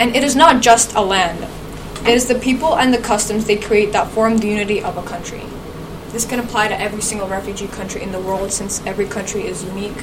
And 0.00 0.16
it 0.16 0.24
is 0.24 0.34
not 0.34 0.62
just 0.62 0.94
a 0.94 1.00
land, 1.00 1.46
it 2.06 2.14
is 2.14 2.26
the 2.26 2.34
people 2.34 2.76
and 2.76 2.92
the 2.92 2.98
customs 2.98 3.44
they 3.44 3.56
create 3.56 3.92
that 3.92 4.08
form 4.08 4.38
the 4.38 4.48
unity 4.48 4.82
of 4.82 4.96
a 4.96 5.02
country. 5.02 5.42
This 6.12 6.26
can 6.26 6.40
apply 6.40 6.66
to 6.68 6.80
every 6.80 7.02
single 7.02 7.28
refugee 7.28 7.68
country 7.68 8.02
in 8.02 8.10
the 8.10 8.18
world 8.18 8.52
since 8.52 8.84
every 8.84 9.06
country 9.06 9.46
is 9.46 9.62
unique 9.64 10.02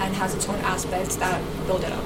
and 0.00 0.14
has 0.16 0.34
its 0.34 0.46
own 0.48 0.56
aspects 0.56 1.16
that 1.16 1.42
build 1.66 1.82
it 1.82 1.92
up. 1.92 2.04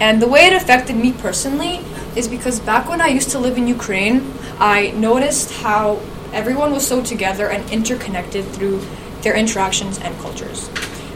And 0.00 0.22
the 0.22 0.28
way 0.28 0.46
it 0.46 0.54
affected 0.54 0.96
me 0.96 1.12
personally 1.12 1.84
is 2.16 2.26
because 2.26 2.60
back 2.60 2.88
when 2.88 3.02
I 3.02 3.08
used 3.08 3.30
to 3.30 3.38
live 3.38 3.58
in 3.58 3.68
Ukraine, 3.68 4.32
I 4.58 4.92
noticed 4.92 5.52
how 5.52 6.00
everyone 6.32 6.72
was 6.72 6.86
so 6.86 7.04
together 7.04 7.50
and 7.50 7.68
interconnected 7.70 8.46
through 8.46 8.80
their 9.20 9.36
interactions 9.36 9.98
and 9.98 10.18
cultures. 10.20 10.68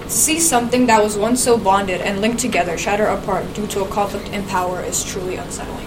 To 0.03 0.11
see 0.11 0.39
something 0.39 0.87
that 0.87 1.03
was 1.03 1.17
once 1.17 1.43
so 1.43 1.57
bonded 1.57 2.03
and 2.03 2.21
linked 2.21 2.39
together 2.39 2.77
shatter 2.77 3.07
apart 3.07 3.53
due 3.55 3.67
to 3.69 3.83
a 3.83 3.89
conflict 3.89 4.29
in 4.29 4.45
power 4.45 4.83
is 4.83 5.05
truly 5.05 5.37
unsettling. 5.37 5.87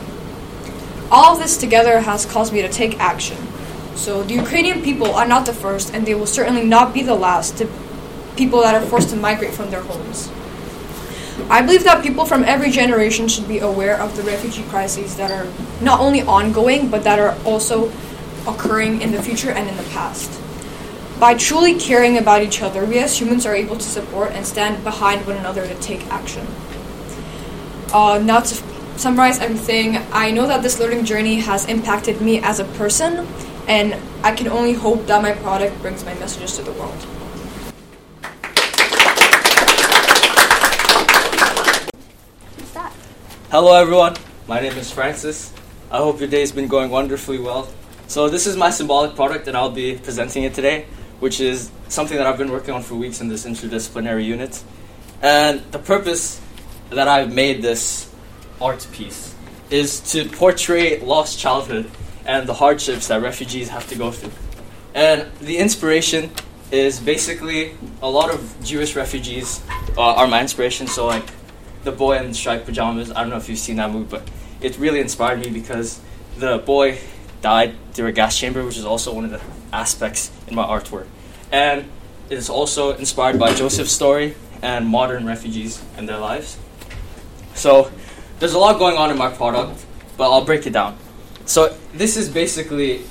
All 1.11 1.33
of 1.33 1.39
this 1.39 1.57
together 1.57 1.99
has 1.99 2.25
caused 2.25 2.53
me 2.53 2.61
to 2.61 2.69
take 2.69 2.99
action 2.99 3.37
so 3.95 4.23
the 4.23 4.35
Ukrainian 4.35 4.81
people 4.81 5.13
are 5.13 5.27
not 5.27 5.45
the 5.45 5.53
first, 5.53 5.93
and 5.93 6.05
they 6.05 6.15
will 6.15 6.27
certainly 6.27 6.65
not 6.65 6.93
be 6.93 7.01
the 7.01 7.15
last 7.15 7.57
to 7.57 7.67
people 8.35 8.61
that 8.61 8.73
are 8.75 8.85
forced 8.87 9.09
to 9.09 9.15
migrate 9.15 9.53
from 9.53 9.69
their 9.69 9.81
homes. 9.81 10.31
I 11.49 11.61
believe 11.61 11.83
that 11.83 12.03
people 12.03 12.25
from 12.25 12.43
every 12.43 12.71
generation 12.71 13.27
should 13.27 13.47
be 13.47 13.59
aware 13.59 13.99
of 13.99 14.15
the 14.15 14.23
refugee 14.23 14.63
crises 14.63 15.17
that 15.17 15.31
are 15.31 15.47
not 15.81 15.99
only 15.99 16.21
ongoing, 16.21 16.89
but 16.89 17.03
that 17.03 17.19
are 17.19 17.37
also 17.45 17.91
occurring 18.47 19.01
in 19.01 19.11
the 19.11 19.21
future 19.21 19.51
and 19.51 19.67
in 19.67 19.75
the 19.77 19.83
past. 19.91 20.39
By 21.19 21.35
truly 21.35 21.75
caring 21.77 22.17
about 22.17 22.41
each 22.41 22.61
other, 22.61 22.85
we 22.85 22.99
as 22.99 23.19
humans 23.19 23.45
are 23.45 23.53
able 23.53 23.75
to 23.75 23.83
support 23.83 24.31
and 24.31 24.45
stand 24.45 24.83
behind 24.83 25.27
one 25.27 25.37
another 25.37 25.67
to 25.67 25.75
take 25.75 26.05
action. 26.07 26.47
Uh, 27.93 28.19
now, 28.23 28.39
to 28.39 28.63
summarize 28.97 29.39
everything, 29.39 29.97
I 30.11 30.31
know 30.31 30.47
that 30.47 30.63
this 30.63 30.79
learning 30.79 31.05
journey 31.05 31.41
has 31.41 31.65
impacted 31.65 32.21
me 32.21 32.39
as 32.39 32.59
a 32.59 32.63
person 32.63 33.27
and 33.67 33.95
I 34.23 34.33
can 34.33 34.47
only 34.47 34.73
hope 34.73 35.05
that 35.07 35.21
my 35.21 35.33
product 35.33 35.81
brings 35.81 36.03
my 36.03 36.13
messages 36.15 36.55
to 36.57 36.63
the 36.63 36.71
world. 36.73 36.97
Hello 43.49 43.73
everyone, 43.75 44.15
my 44.47 44.61
name 44.61 44.77
is 44.77 44.91
Francis. 44.91 45.53
I 45.91 45.97
hope 45.97 46.19
your 46.19 46.29
day 46.29 46.39
has 46.39 46.53
been 46.53 46.67
going 46.67 46.89
wonderfully 46.89 47.37
well. 47.37 47.67
So 48.07 48.29
this 48.29 48.47
is 48.47 48.55
my 48.55 48.69
symbolic 48.69 49.15
product 49.15 49.47
and 49.47 49.57
I'll 49.57 49.71
be 49.71 49.97
presenting 49.97 50.43
it 50.43 50.53
today, 50.53 50.85
which 51.19 51.41
is 51.41 51.69
something 51.89 52.17
that 52.17 52.25
I've 52.25 52.37
been 52.37 52.51
working 52.51 52.73
on 52.73 52.81
for 52.81 52.95
weeks 52.95 53.19
in 53.19 53.27
this 53.27 53.45
interdisciplinary 53.45 54.23
unit. 54.23 54.63
And 55.21 55.61
the 55.71 55.79
purpose 55.79 56.39
that 56.91 57.07
I've 57.07 57.33
made 57.33 57.61
this 57.61 58.09
art 58.61 58.87
piece 58.91 59.35
is 59.69 59.99
to 60.11 60.29
portray 60.29 60.99
lost 60.99 61.39
childhood 61.39 61.89
and 62.25 62.47
the 62.47 62.53
hardships 62.53 63.07
that 63.07 63.21
refugees 63.21 63.69
have 63.69 63.87
to 63.89 63.95
go 63.95 64.11
through. 64.11 64.31
And 64.93 65.31
the 65.39 65.57
inspiration 65.57 66.31
is 66.71 66.99
basically 66.99 67.75
a 68.01 68.09
lot 68.09 68.33
of 68.33 68.55
Jewish 68.63 68.95
refugees 68.95 69.61
uh, 69.97 70.01
are 70.01 70.27
my 70.27 70.41
inspiration. 70.41 70.87
So, 70.87 71.05
like 71.05 71.25
the 71.83 71.91
boy 71.91 72.17
in 72.17 72.33
striped 72.33 72.65
pajamas, 72.65 73.11
I 73.11 73.21
don't 73.21 73.29
know 73.29 73.37
if 73.37 73.49
you've 73.49 73.59
seen 73.59 73.77
that 73.77 73.91
movie, 73.91 74.09
but 74.09 74.29
it 74.61 74.77
really 74.77 74.99
inspired 74.99 75.39
me 75.39 75.49
because 75.49 75.99
the 76.37 76.57
boy 76.59 76.99
died 77.41 77.75
through 77.93 78.07
a 78.07 78.11
gas 78.11 78.37
chamber, 78.37 78.63
which 78.63 78.77
is 78.77 78.85
also 78.85 79.13
one 79.13 79.25
of 79.25 79.31
the 79.31 79.41
aspects 79.73 80.31
in 80.47 80.55
my 80.55 80.63
artwork. 80.63 81.07
And 81.51 81.89
it 82.29 82.37
is 82.37 82.49
also 82.49 82.95
inspired 82.95 83.39
by 83.39 83.53
Joseph's 83.53 83.91
story 83.91 84.35
and 84.61 84.87
modern 84.87 85.25
refugees 85.25 85.83
and 85.97 86.07
their 86.07 86.19
lives. 86.19 86.57
So, 87.55 87.91
there's 88.39 88.53
a 88.53 88.59
lot 88.59 88.79
going 88.79 88.97
on 88.97 89.11
in 89.11 89.17
my 89.17 89.29
product 89.29 89.85
but 90.21 90.31
I'll 90.31 90.45
break 90.45 90.67
it 90.67 90.73
down. 90.73 90.97
So 91.51 91.75
this 91.91 92.15
is 92.15 92.29
basically 92.29 93.03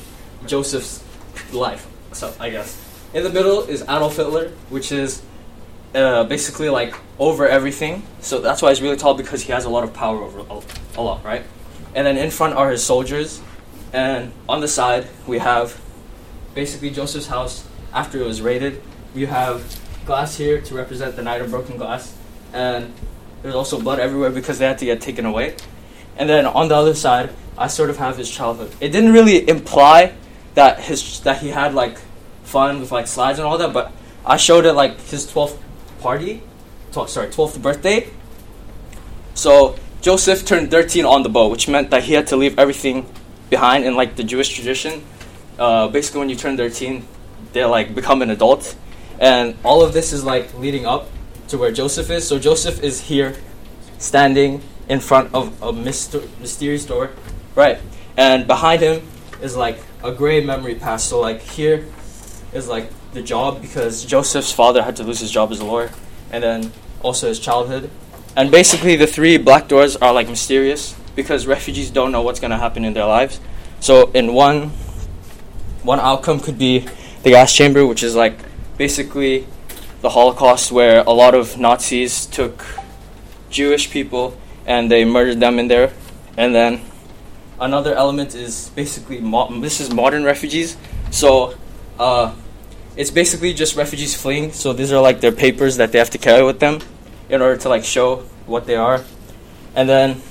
Joseph's 0.46 1.04
life. 1.52 1.86
So 2.12 2.32
I 2.40 2.48
guess 2.48 2.72
in 3.12 3.22
the 3.22 3.28
middle 3.28 3.64
is 3.64 3.82
Adolf 3.82 4.16
Hitler, 4.16 4.48
which 4.70 4.92
is 4.92 5.20
uh, 5.94 6.24
basically 6.24 6.70
like 6.70 6.94
over 7.18 7.46
everything. 7.46 8.02
So 8.20 8.40
that's 8.40 8.62
why 8.62 8.70
he's 8.70 8.80
really 8.80 8.96
tall 8.96 9.12
because 9.12 9.42
he 9.42 9.52
has 9.52 9.66
a 9.66 9.68
lot 9.68 9.84
of 9.84 9.92
power 9.92 10.22
over 10.22 10.38
a, 10.96 11.02
lot, 11.02 11.22
right? 11.22 11.44
And 11.94 12.06
then 12.06 12.16
in 12.16 12.30
front 12.30 12.54
are 12.54 12.70
his 12.70 12.82
soldiers, 12.82 13.42
and 13.92 14.32
on 14.48 14.62
the 14.62 14.68
side 14.68 15.06
we 15.26 15.36
have 15.36 15.78
basically 16.54 16.88
Joseph's 16.88 17.26
house 17.26 17.68
after 17.92 18.22
it 18.22 18.24
was 18.24 18.40
raided. 18.40 18.80
You 19.14 19.26
have 19.26 19.60
glass 20.06 20.38
here 20.38 20.62
to 20.62 20.74
represent 20.74 21.14
the 21.14 21.22
night 21.22 21.42
of 21.42 21.50
broken 21.50 21.76
glass, 21.76 22.16
and 22.54 22.90
there's 23.42 23.54
also 23.54 23.78
blood 23.78 23.98
everywhere 23.98 24.30
because 24.30 24.58
they 24.58 24.66
had 24.66 24.78
to 24.78 24.86
get 24.86 25.02
taken 25.02 25.26
away. 25.26 25.56
And 26.20 26.28
then 26.28 26.44
on 26.44 26.68
the 26.68 26.76
other 26.76 26.94
side, 26.94 27.30
I 27.56 27.66
sort 27.68 27.88
of 27.88 27.96
have 27.96 28.18
his 28.18 28.30
childhood. 28.30 28.70
It 28.78 28.90
didn't 28.90 29.14
really 29.14 29.48
imply 29.48 30.12
that 30.54 30.78
his 30.80 31.20
that 31.20 31.40
he 31.40 31.48
had 31.48 31.72
like 31.72 31.96
fun 32.44 32.78
with 32.80 32.92
like 32.92 33.06
slides 33.06 33.38
and 33.38 33.48
all 33.48 33.56
that, 33.56 33.72
but 33.72 33.90
I 34.26 34.36
showed 34.36 34.66
it 34.66 34.74
like 34.74 35.00
his 35.00 35.26
12th 35.26 35.56
party, 36.00 36.42
12, 36.92 37.08
sorry, 37.08 37.28
12th 37.28 37.62
birthday. 37.62 38.10
So 39.32 39.76
Joseph 40.02 40.44
turned 40.44 40.70
13 40.70 41.06
on 41.06 41.22
the 41.22 41.30
boat, 41.30 41.50
which 41.50 41.68
meant 41.68 41.88
that 41.88 42.02
he 42.02 42.12
had 42.12 42.26
to 42.26 42.36
leave 42.36 42.58
everything 42.58 43.08
behind 43.48 43.84
in 43.84 43.96
like 43.96 44.16
the 44.16 44.24
Jewish 44.24 44.50
tradition. 44.50 45.02
Uh, 45.58 45.88
basically, 45.88 46.20
when 46.20 46.28
you 46.28 46.36
turn 46.36 46.58
13, 46.58 47.02
they 47.54 47.64
like 47.64 47.94
become 47.94 48.20
an 48.20 48.28
adult, 48.28 48.76
and 49.18 49.56
all 49.64 49.80
of 49.80 49.94
this 49.94 50.12
is 50.12 50.22
like 50.22 50.52
leading 50.58 50.84
up 50.84 51.08
to 51.48 51.56
where 51.56 51.72
Joseph 51.72 52.10
is. 52.10 52.28
So 52.28 52.38
Joseph 52.38 52.82
is 52.82 53.00
here, 53.00 53.36
standing 53.96 54.60
in 54.90 54.98
front 54.98 55.32
of 55.32 55.46
a 55.62 55.72
myster- 55.72 56.28
mysterious 56.40 56.84
door, 56.84 57.10
right? 57.54 57.78
And 58.16 58.46
behind 58.46 58.82
him 58.82 59.06
is 59.40 59.56
like 59.56 59.78
a 60.02 60.10
gray 60.10 60.44
memory 60.44 60.74
past. 60.74 61.08
So 61.08 61.20
like 61.20 61.40
here 61.40 61.86
is 62.52 62.68
like 62.68 62.90
the 63.12 63.22
job 63.22 63.62
because 63.62 64.04
Joseph's 64.04 64.52
father 64.52 64.82
had 64.82 64.96
to 64.96 65.04
lose 65.04 65.20
his 65.20 65.30
job 65.30 65.52
as 65.52 65.60
a 65.60 65.64
lawyer, 65.64 65.90
and 66.32 66.42
then 66.42 66.72
also 67.02 67.28
his 67.28 67.38
childhood. 67.38 67.88
And 68.36 68.50
basically, 68.50 68.96
the 68.96 69.06
three 69.06 69.38
black 69.38 69.68
doors 69.68 69.96
are 69.96 70.12
like 70.12 70.28
mysterious 70.28 70.94
because 71.14 71.46
refugees 71.46 71.90
don't 71.90 72.12
know 72.12 72.22
what's 72.22 72.40
going 72.40 72.52
to 72.52 72.58
happen 72.58 72.84
in 72.84 72.92
their 72.92 73.06
lives. 73.06 73.40
So, 73.80 74.10
in 74.12 74.34
one, 74.34 74.70
one 75.82 76.00
outcome 76.00 76.40
could 76.40 76.58
be 76.58 76.86
the 77.22 77.30
gas 77.30 77.54
chamber, 77.54 77.86
which 77.86 78.02
is 78.02 78.14
like 78.14 78.38
basically 78.76 79.46
the 80.02 80.10
Holocaust, 80.10 80.72
where 80.72 81.00
a 81.00 81.10
lot 81.10 81.34
of 81.34 81.58
Nazis 81.58 82.26
took 82.26 82.64
Jewish 83.50 83.90
people 83.90 84.36
and 84.70 84.88
they 84.88 85.04
murdered 85.04 85.40
them 85.40 85.58
in 85.58 85.66
there. 85.66 85.92
And 86.36 86.54
then 86.54 86.80
another 87.58 87.92
element 87.92 88.36
is 88.36 88.70
basically 88.76 89.20
mo- 89.20 89.50
this 89.60 89.80
is 89.80 89.92
modern 89.92 90.22
refugees. 90.22 90.76
So, 91.10 91.58
uh, 91.98 92.32
it's 92.96 93.10
basically 93.10 93.52
just 93.52 93.74
refugees 93.74 94.14
fleeing. 94.14 94.52
So 94.52 94.72
these 94.72 94.92
are 94.92 95.02
like 95.02 95.20
their 95.20 95.32
papers 95.32 95.76
that 95.78 95.90
they 95.90 95.98
have 95.98 96.10
to 96.10 96.18
carry 96.18 96.44
with 96.44 96.60
them 96.60 96.78
in 97.28 97.42
order 97.42 97.56
to 97.62 97.68
like 97.68 97.84
show 97.84 98.22
what 98.46 98.66
they 98.66 98.76
are. 98.76 99.02
And 99.74 99.88
then 99.88 100.22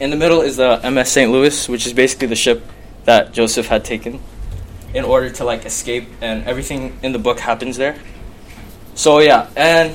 in 0.00 0.08
the 0.10 0.16
middle 0.16 0.40
is 0.40 0.56
the 0.56 0.80
MS 0.82 1.10
St. 1.10 1.30
Louis, 1.30 1.68
which 1.68 1.86
is 1.86 1.92
basically 1.92 2.28
the 2.28 2.36
ship 2.36 2.64
that 3.04 3.32
Joseph 3.32 3.66
had 3.66 3.84
taken 3.84 4.20
in 4.94 5.04
order 5.04 5.28
to 5.28 5.44
like 5.44 5.66
escape, 5.66 6.08
and 6.22 6.44
everything 6.44 6.98
in 7.02 7.12
the 7.12 7.18
book 7.18 7.38
happens 7.40 7.76
there. 7.76 7.96
So 8.94 9.18
yeah, 9.18 9.50
and 9.56 9.94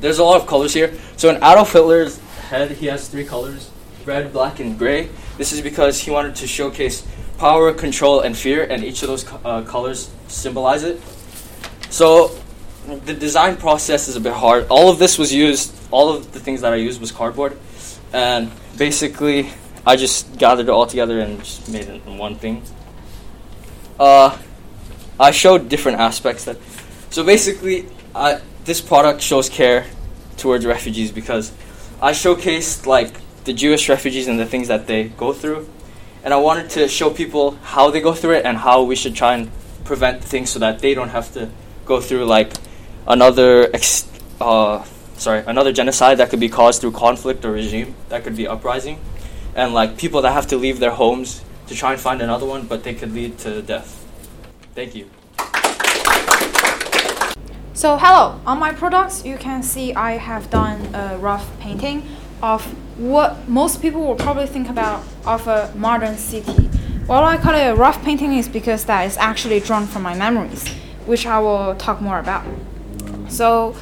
there's 0.00 0.18
a 0.18 0.24
lot 0.24 0.40
of 0.40 0.48
colors 0.48 0.74
here. 0.74 0.92
So 1.16 1.30
in 1.30 1.36
Adolf 1.36 1.72
Hitler's 1.72 2.18
head, 2.50 2.72
he 2.72 2.86
has 2.86 3.08
three 3.08 3.24
colors: 3.24 3.70
red, 4.04 4.32
black, 4.32 4.60
and 4.60 4.78
gray. 4.78 5.08
This 5.38 5.52
is 5.52 5.62
because 5.62 5.98
he 5.98 6.10
wanted 6.10 6.36
to 6.36 6.46
showcase 6.46 7.06
power, 7.38 7.72
control, 7.72 8.20
and 8.20 8.36
fear, 8.36 8.62
and 8.64 8.84
each 8.84 9.02
of 9.02 9.08
those 9.08 9.24
uh, 9.44 9.62
colors 9.62 10.10
symbolize 10.28 10.82
it. 10.84 11.00
So 11.88 12.36
the 12.86 13.14
design 13.14 13.56
process 13.56 14.08
is 14.08 14.16
a 14.16 14.20
bit 14.20 14.32
hard. 14.32 14.66
All 14.68 14.90
of 14.90 14.98
this 14.98 15.18
was 15.18 15.32
used, 15.32 15.74
all 15.90 16.14
of 16.14 16.32
the 16.32 16.40
things 16.40 16.60
that 16.60 16.72
I 16.72 16.76
used 16.76 17.00
was 17.00 17.12
cardboard, 17.12 17.56
and 18.12 18.50
basically 18.76 19.50
I 19.86 19.96
just 19.96 20.36
gathered 20.36 20.68
it 20.68 20.70
all 20.70 20.86
together 20.86 21.20
and 21.20 21.38
just 21.38 21.70
made 21.70 21.88
it 21.88 22.02
in 22.06 22.18
one 22.18 22.36
thing. 22.36 22.62
Uh, 23.98 24.36
I 25.18 25.30
showed 25.30 25.68
different 25.68 26.00
aspects 26.00 26.44
that. 26.44 26.56
So 27.10 27.24
basically, 27.24 27.86
I, 28.14 28.40
this 28.64 28.80
product 28.80 29.20
shows 29.20 29.48
care 29.48 29.86
towards 30.36 30.64
refugees 30.64 31.12
because 31.12 31.52
I 32.02 32.12
showcased 32.12 32.86
like 32.86 33.12
the 33.44 33.52
Jewish 33.52 33.88
refugees 33.90 34.26
and 34.26 34.40
the 34.40 34.46
things 34.46 34.68
that 34.68 34.86
they 34.86 35.08
go 35.08 35.34
through. 35.34 35.68
And 36.24 36.32
I 36.32 36.38
wanted 36.38 36.70
to 36.70 36.88
show 36.88 37.10
people 37.10 37.52
how 37.62 37.90
they 37.90 38.00
go 38.00 38.14
through 38.14 38.36
it 38.36 38.46
and 38.46 38.56
how 38.56 38.84
we 38.84 38.96
should 38.96 39.14
try 39.14 39.34
and 39.34 39.50
prevent 39.84 40.24
things 40.24 40.48
so 40.50 40.58
that 40.60 40.78
they 40.78 40.94
don't 40.94 41.10
have 41.10 41.32
to 41.34 41.50
go 41.84 42.00
through 42.00 42.24
like 42.24 42.52
another 43.06 43.68
ex- 43.74 44.08
uh, 44.40 44.82
sorry 45.16 45.42
another 45.46 45.72
genocide 45.72 46.18
that 46.18 46.30
could 46.30 46.40
be 46.40 46.48
caused 46.48 46.80
through 46.80 46.92
conflict 46.92 47.44
or 47.44 47.52
regime 47.52 47.94
that 48.08 48.24
could 48.24 48.36
be 48.36 48.48
uprising. 48.48 48.98
And 49.54 49.74
like 49.74 49.98
people 49.98 50.22
that 50.22 50.32
have 50.32 50.46
to 50.48 50.56
leave 50.56 50.80
their 50.80 50.92
homes 50.92 51.42
to 51.66 51.74
try 51.74 51.92
and 51.92 52.00
find 52.00 52.22
another 52.22 52.46
one 52.46 52.66
but 52.66 52.82
they 52.82 52.94
could 52.94 53.12
lead 53.12 53.36
to 53.38 53.60
death. 53.60 54.06
Thank 54.74 54.94
you 54.94 55.19
so 57.80 57.96
hello 57.96 58.38
on 58.44 58.58
my 58.58 58.70
products 58.70 59.24
you 59.24 59.38
can 59.38 59.62
see 59.62 59.94
i 59.94 60.12
have 60.12 60.50
done 60.50 60.94
a 60.94 61.16
rough 61.16 61.48
painting 61.60 62.06
of 62.42 62.62
what 62.98 63.48
most 63.48 63.80
people 63.80 64.02
will 64.06 64.14
probably 64.14 64.46
think 64.46 64.68
about 64.68 65.02
of 65.24 65.46
a 65.48 65.72
modern 65.74 66.16
city. 66.16 66.68
Why 67.06 67.22
I 67.22 67.36
call 67.38 67.54
it 67.54 67.66
a 67.66 67.74
rough 67.74 68.02
painting 68.04 68.34
is 68.34 68.48
because 68.48 68.84
that 68.84 69.06
is 69.06 69.16
actually 69.16 69.60
drawn 69.60 69.86
from 69.86 70.02
my 70.02 70.14
memories, 70.14 70.68
which 71.06 71.26
I 71.26 71.38
will 71.38 71.74
talk 71.76 72.00
more 72.00 72.18
about. 72.18 72.44
So, 73.28 73.74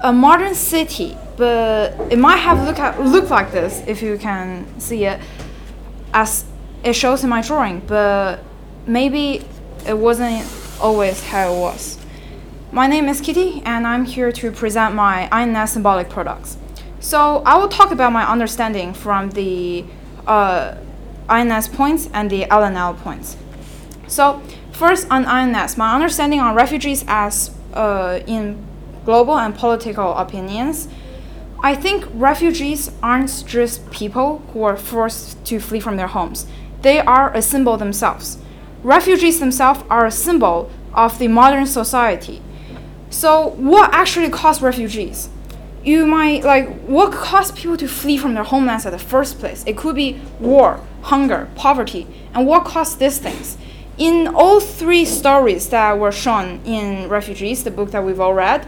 a 0.00 0.12
modern 0.12 0.54
city, 0.54 1.16
but 1.36 1.98
it 2.10 2.18
might 2.18 2.36
have 2.36 2.66
look 2.66 2.78
at, 2.78 3.00
look 3.00 3.30
like 3.30 3.52
this 3.52 3.82
if 3.86 4.02
you 4.02 4.18
can 4.18 4.66
see 4.78 5.06
it, 5.06 5.18
as 6.12 6.44
it 6.84 6.92
shows 6.92 7.24
in 7.24 7.30
my 7.30 7.40
drawing. 7.40 7.80
But 7.80 8.40
maybe 8.86 9.44
it 9.86 9.96
wasn't 9.96 10.46
always 10.80 11.24
how 11.24 11.52
it 11.52 11.58
was. 11.58 12.01
My 12.74 12.86
name 12.86 13.06
is 13.06 13.20
Kitty, 13.20 13.60
and 13.66 13.86
I'm 13.86 14.06
here 14.06 14.32
to 14.32 14.50
present 14.50 14.94
my 14.94 15.28
INS 15.30 15.72
symbolic 15.72 16.08
products. 16.08 16.56
So 17.00 17.42
I 17.44 17.58
will 17.58 17.68
talk 17.68 17.90
about 17.90 18.14
my 18.14 18.26
understanding 18.26 18.94
from 18.94 19.28
the 19.32 19.84
uh, 20.26 20.76
INS 21.28 21.68
points 21.68 22.08
and 22.14 22.30
the 22.30 22.44
LNL 22.44 22.96
points. 22.96 23.36
So 24.06 24.40
first 24.70 25.06
on 25.10 25.26
INS, 25.26 25.76
my 25.76 25.94
understanding 25.94 26.40
on 26.40 26.54
refugees 26.54 27.04
as 27.06 27.50
uh, 27.74 28.20
in 28.26 28.64
global 29.04 29.38
and 29.38 29.54
political 29.54 30.14
opinions. 30.14 30.88
I 31.62 31.74
think 31.74 32.06
refugees 32.14 32.90
aren't 33.02 33.44
just 33.46 33.90
people 33.90 34.38
who 34.54 34.62
are 34.62 34.78
forced 34.78 35.44
to 35.44 35.60
flee 35.60 35.80
from 35.80 35.96
their 35.98 36.06
homes. 36.06 36.46
They 36.80 37.00
are 37.00 37.36
a 37.36 37.42
symbol 37.42 37.76
themselves. 37.76 38.38
Refugees 38.82 39.40
themselves 39.40 39.84
are 39.90 40.06
a 40.06 40.10
symbol 40.10 40.70
of 40.94 41.18
the 41.18 41.28
modern 41.28 41.66
society. 41.66 42.40
So, 43.12 43.48
what 43.50 43.92
actually 43.94 44.30
caused 44.30 44.62
refugees? 44.62 45.28
you 45.84 46.06
might 46.06 46.44
like 46.44 46.68
what 46.82 47.12
caused 47.12 47.56
people 47.56 47.76
to 47.76 47.88
flee 47.88 48.16
from 48.16 48.34
their 48.34 48.44
homelands 48.44 48.86
at 48.86 48.92
the 48.92 48.98
first 48.98 49.38
place? 49.38 49.64
It 49.66 49.76
could 49.76 49.96
be 49.96 50.20
war 50.38 50.80
hunger 51.02 51.48
poverty 51.56 52.06
and 52.34 52.46
what 52.46 52.64
caused 52.64 52.98
these 52.98 53.18
things? 53.18 53.58
In 53.98 54.28
all 54.28 54.60
three 54.60 55.04
stories 55.04 55.68
that 55.70 55.98
were 55.98 56.12
shown 56.12 56.60
in 56.64 57.08
refugees 57.08 57.64
the 57.64 57.70
book 57.70 57.90
that 57.90 58.04
we've 58.04 58.20
all 58.20 58.34
read 58.34 58.64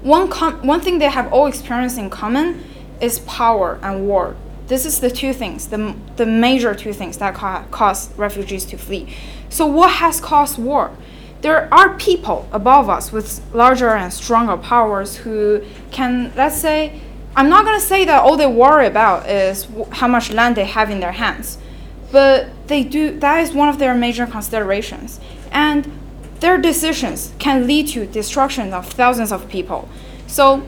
one, 0.00 0.30
one 0.30 0.80
thing 0.80 0.98
they 0.98 1.10
have 1.10 1.32
all 1.32 1.46
experienced 1.46 1.98
in 1.98 2.08
common 2.10 2.64
is 3.00 3.18
power 3.20 3.78
and 3.82 4.06
war. 4.06 4.36
This 4.68 4.86
is 4.86 5.00
the 5.00 5.10
two 5.10 5.32
things 5.32 5.68
the, 5.68 5.94
the 6.16 6.26
major 6.26 6.74
two 6.74 6.92
things 6.92 7.18
that 7.18 7.34
ca- 7.34 7.64
cause 7.70 8.16
refugees 8.16 8.64
to 8.66 8.78
flee. 8.78 9.12
So 9.48 9.66
what 9.66 9.90
has 9.90 10.20
caused 10.20 10.58
war 10.58 10.92
there 11.42 11.72
are 11.72 11.96
people 11.96 12.48
above 12.52 12.88
us 12.88 13.12
with 13.12 13.40
larger 13.54 13.90
and 13.90 14.12
stronger 14.12 14.56
powers 14.56 15.16
who 15.16 15.62
can, 15.90 16.32
let's 16.36 16.56
say, 16.56 17.00
I'm 17.36 17.50
not 17.50 17.64
going 17.64 17.78
to 17.78 17.84
say 17.84 18.04
that 18.06 18.22
all 18.22 18.36
they 18.36 18.46
worry 18.46 18.86
about 18.86 19.28
is 19.28 19.66
how 19.92 20.08
much 20.08 20.30
land 20.32 20.56
they 20.56 20.64
have 20.64 20.90
in 20.90 21.00
their 21.00 21.12
hands, 21.12 21.58
but 22.10 22.48
they 22.66 22.82
do, 22.82 23.18
that 23.20 23.40
is 23.40 23.52
one 23.52 23.68
of 23.68 23.78
their 23.78 23.94
major 23.94 24.26
considerations. 24.26 25.20
And 25.52 25.90
their 26.40 26.58
decisions 26.58 27.32
can 27.38 27.66
lead 27.66 27.88
to 27.88 28.06
destruction 28.06 28.72
of 28.72 28.86
thousands 28.86 29.32
of 29.32 29.48
people. 29.48 29.88
So, 30.26 30.66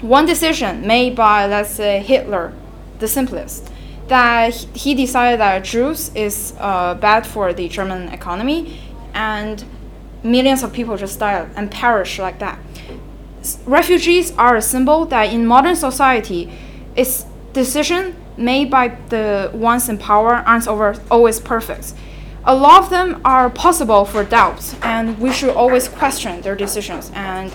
one 0.00 0.26
decision 0.26 0.86
made 0.86 1.16
by, 1.16 1.46
let's 1.46 1.70
say, 1.70 2.00
Hitler, 2.00 2.52
the 2.98 3.08
simplest, 3.08 3.70
that 4.08 4.54
he 4.74 4.94
decided 4.94 5.40
that 5.40 5.64
Jews 5.64 6.14
is 6.14 6.54
uh, 6.58 6.94
bad 6.94 7.26
for 7.26 7.52
the 7.52 7.68
German 7.68 8.08
economy, 8.08 8.78
and 9.14 9.64
millions 10.30 10.62
of 10.62 10.72
people 10.72 10.96
just 10.96 11.18
die 11.18 11.48
and 11.56 11.70
perish 11.70 12.18
like 12.18 12.38
that. 12.40 12.58
Refugees 13.64 14.32
are 14.36 14.56
a 14.56 14.62
symbol 14.62 15.04
that 15.06 15.32
in 15.32 15.46
modern 15.46 15.76
society 15.76 16.52
is 16.96 17.24
decision 17.52 18.14
made 18.36 18.70
by 18.70 18.88
the 19.08 19.50
ones 19.54 19.88
in 19.88 19.98
power 19.98 20.34
aren't 20.34 20.68
over, 20.68 20.96
always 21.10 21.40
perfect. 21.40 21.94
A 22.44 22.54
lot 22.54 22.82
of 22.82 22.90
them 22.90 23.20
are 23.24 23.50
possible 23.50 24.04
for 24.04 24.22
doubts, 24.24 24.76
and 24.82 25.18
we 25.18 25.32
should 25.32 25.54
always 25.54 25.88
question 25.88 26.42
their 26.42 26.54
decisions. 26.54 27.10
And 27.14 27.52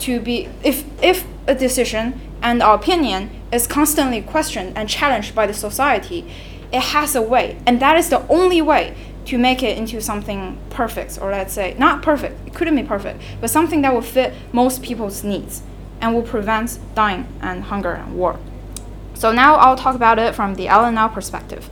to 0.00 0.20
be, 0.20 0.48
if 0.62 0.84
if 1.02 1.24
a 1.46 1.54
decision 1.54 2.20
and 2.42 2.62
our 2.62 2.74
opinion 2.74 3.30
is 3.52 3.66
constantly 3.66 4.20
questioned 4.20 4.76
and 4.76 4.88
challenged 4.88 5.34
by 5.34 5.46
the 5.46 5.54
society, 5.54 6.26
it 6.72 6.80
has 6.80 7.14
a 7.14 7.22
way, 7.22 7.56
and 7.66 7.80
that 7.80 7.96
is 7.96 8.08
the 8.10 8.26
only 8.28 8.60
way 8.60 8.94
to 9.26 9.38
make 9.38 9.62
it 9.62 9.78
into 9.78 10.00
something 10.00 10.58
perfect, 10.70 11.18
or 11.20 11.30
let's 11.30 11.54
say 11.54 11.74
not 11.78 12.02
perfect. 12.02 12.46
It 12.46 12.54
couldn't 12.54 12.76
be 12.76 12.82
perfect, 12.82 13.22
but 13.40 13.50
something 13.50 13.82
that 13.82 13.94
will 13.94 14.02
fit 14.02 14.34
most 14.52 14.82
people's 14.82 15.24
needs 15.24 15.62
and 16.00 16.14
will 16.14 16.22
prevent 16.22 16.78
dying 16.94 17.26
and 17.40 17.64
hunger 17.64 17.92
and 17.92 18.16
war. 18.16 18.38
So 19.14 19.32
now 19.32 19.54
I'll 19.54 19.76
talk 19.76 19.94
about 19.94 20.18
it 20.18 20.34
from 20.34 20.56
the 20.56 20.66
LNL 20.66 21.12
perspective. 21.12 21.70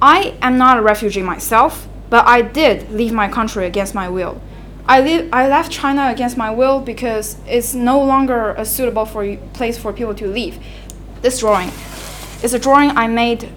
I 0.00 0.36
am 0.42 0.58
not 0.58 0.78
a 0.78 0.82
refugee 0.82 1.22
myself, 1.22 1.86
but 2.10 2.26
I 2.26 2.42
did 2.42 2.90
leave 2.90 3.12
my 3.12 3.28
country 3.28 3.66
against 3.66 3.94
my 3.94 4.08
will. 4.08 4.40
I, 4.86 5.00
li- 5.00 5.28
I 5.32 5.46
left 5.46 5.70
China 5.70 6.08
against 6.10 6.36
my 6.36 6.50
will 6.50 6.80
because 6.80 7.36
it's 7.46 7.72
no 7.72 8.02
longer 8.02 8.50
a 8.52 8.64
suitable 8.64 9.04
for 9.04 9.36
place 9.54 9.78
for 9.78 9.92
people 9.92 10.14
to 10.16 10.26
live. 10.26 10.58
This 11.20 11.38
drawing 11.38 11.70
is 12.42 12.52
a 12.52 12.58
drawing 12.58 12.90
I 12.96 13.06
made 13.06 13.48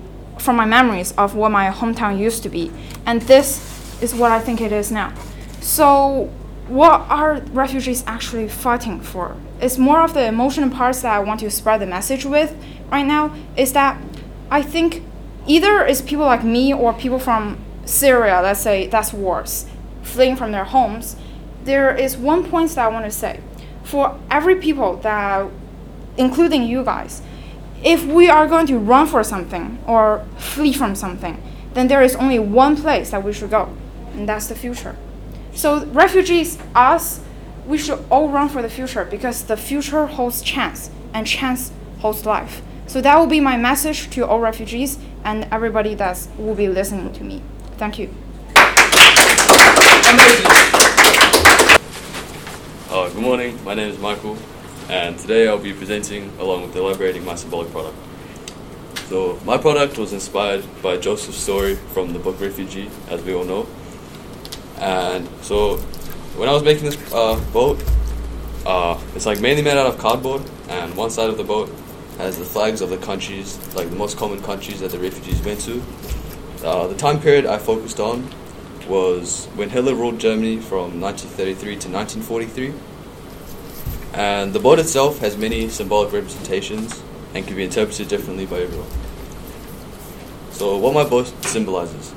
from 0.46 0.56
my 0.56 0.66
memories 0.66 1.12
of 1.18 1.36
what 1.36 1.52
my 1.52 1.70
hometown 1.70 2.18
used 2.18 2.44
to 2.44 2.50
be, 2.50 2.72
and 3.06 3.22
this 3.24 4.02
is 4.02 4.14
what 4.14 4.32
I 4.32 4.40
think 4.40 4.62
it 4.62 4.72
is 4.72 4.92
now. 4.92 5.14
So, 5.60 6.32
what 6.68 7.02
are 7.10 7.42
refugees 7.52 8.04
actually 8.08 8.48
fighting 8.48 9.02
for? 9.02 9.36
It's 9.60 9.78
more 9.78 10.02
of 10.02 10.14
the 10.14 10.26
emotional 10.26 10.70
parts 10.70 11.02
that 11.02 11.14
I 11.14 11.20
want 11.20 11.40
to 11.42 11.52
spread 11.52 11.82
the 11.82 11.86
message 11.88 12.26
with 12.26 12.56
right 12.92 13.06
now. 13.06 13.36
Is 13.58 13.74
that 13.74 14.02
I 14.50 14.62
think 14.62 15.04
either 15.48 15.86
it's 15.86 16.02
people 16.02 16.26
like 16.26 16.44
me 16.44 16.74
or 16.74 16.94
people 16.94 17.20
from 17.20 17.58
Syria, 17.86 18.42
let's 18.42 18.62
say 18.62 18.88
that's 18.88 19.14
worse, 19.14 19.66
fleeing 20.04 20.36
from 20.36 20.52
their 20.52 20.66
homes. 20.66 21.16
There 21.64 21.96
is 21.96 22.16
one 22.16 22.46
point 22.46 22.70
that 22.72 22.86
I 22.86 22.88
want 22.88 23.06
to 23.06 23.12
say. 23.12 23.40
For 23.84 24.20
every 24.30 24.56
people 24.56 24.98
that, 24.98 25.48
including 26.18 26.64
you 26.64 26.84
guys, 26.84 27.22
if 27.86 28.04
we 28.04 28.28
are 28.28 28.48
going 28.48 28.66
to 28.66 28.80
run 28.80 29.06
for 29.06 29.24
something 29.24 29.78
or 29.86 30.26
flee 30.38 30.74
from 30.74 30.96
something, 30.96 31.42
then 31.76 31.88
there 31.88 32.02
is 32.02 32.16
only 32.16 32.40
one 32.40 32.76
place 32.76 33.12
that 33.12 33.24
we 33.24 33.32
should 33.32 33.52
go, 33.52 33.70
and 34.14 34.28
that's 34.28 34.48
the 34.48 34.56
future. 34.56 34.96
So 35.54 35.86
refugees, 35.86 36.58
us, 36.74 37.22
we 37.68 37.78
should 37.78 38.04
all 38.10 38.30
run 38.30 38.50
for 38.50 38.64
the 38.64 38.70
future 38.70 39.06
because 39.06 39.44
the 39.44 39.56
future 39.56 40.08
holds 40.08 40.42
chance, 40.42 40.90
and 41.14 41.28
chance 41.28 41.72
holds 42.00 42.26
life. 42.26 42.64
So 42.88 43.02
that 43.02 43.18
will 43.20 43.28
be 43.28 43.40
my 43.40 43.56
message 43.56 44.10
to 44.12 44.26
all 44.26 44.40
refugees 44.40 44.98
and 45.24 45.48
everybody 45.52 45.94
that 45.96 46.28
will 46.38 46.56
be 46.56 46.68
listening 46.68 47.14
to 47.14 47.24
me. 47.24 47.44
Thank 47.78 48.00
you. 48.00 48.10
Uh, 52.90 53.10
good 53.10 53.22
morning, 53.22 53.64
my 53.64 53.74
name 53.74 53.90
is 53.90 54.00
Michael, 54.00 54.38
and 54.90 55.18
today 55.18 55.48
I'll 55.48 55.58
be 55.58 55.74
presenting 55.74 56.32
along 56.40 56.64
with 56.64 56.76
elaborating 56.76 57.26
my 57.26 57.36
symbolic 57.36 57.72
product. 57.72 57.98
So, 59.08 59.40
my 59.46 59.58
product 59.58 59.98
was 59.98 60.14
inspired 60.14 60.64
by 60.82 60.98
Joseph's 60.98 61.38
story 61.38 61.76
from 61.94 62.14
the 62.14 62.20
book 62.20 62.40
Refugee, 62.40 62.90
as 63.10 63.22
we 63.24 63.34
all 63.36 63.44
know. 63.44 63.68
And 64.78 65.30
so, 65.42 65.78
when 66.38 66.50
I 66.50 66.54
was 66.54 66.64
making 66.64 66.86
this 66.86 67.14
uh, 67.14 67.40
boat, 67.54 67.84
uh, 68.66 69.00
it's 69.16 69.26
like 69.26 69.40
mainly 69.42 69.62
made 69.62 69.78
out 69.78 69.86
of 69.86 70.00
cardboard, 70.00 70.42
and 70.70 70.96
one 70.96 71.12
side 71.12 71.30
of 71.30 71.38
the 71.38 71.44
boat 71.44 71.72
has 72.18 72.40
the 72.40 72.46
flags 72.46 72.82
of 72.82 72.90
the 72.90 72.98
countries, 72.98 73.60
like 73.76 73.90
the 73.90 73.96
most 73.96 74.18
common 74.18 74.42
countries 74.42 74.80
that 74.80 74.92
the 74.92 75.00
refugees 75.00 75.42
went 75.44 75.60
to. 75.62 75.84
Uh, 76.64 76.88
the 76.88 76.96
time 76.96 77.20
period 77.20 77.46
I 77.46 77.60
focused 77.60 78.00
on 78.00 78.28
was 78.88 79.46
when 79.56 79.70
Hitler 79.70 79.94
ruled 79.94 80.20
Germany 80.20 80.58
from 80.58 81.00
1933 81.00 81.76
to 81.78 81.90
1943. 81.90 82.74
And 84.16 84.54
the 84.54 84.60
boat 84.60 84.80
itself 84.80 85.20
has 85.20 85.36
many 85.36 85.68
symbolic 85.68 86.14
representations 86.14 87.04
and 87.34 87.46
can 87.46 87.58
be 87.58 87.66
interpreted 87.66 88.08
differently 88.08 88.46
by 88.46 88.62
everyone. 88.62 88.88
So, 90.52 90.78
what 90.78 90.94
my 90.94 91.04
boat 91.04 91.28
symbolizes. 91.44 92.14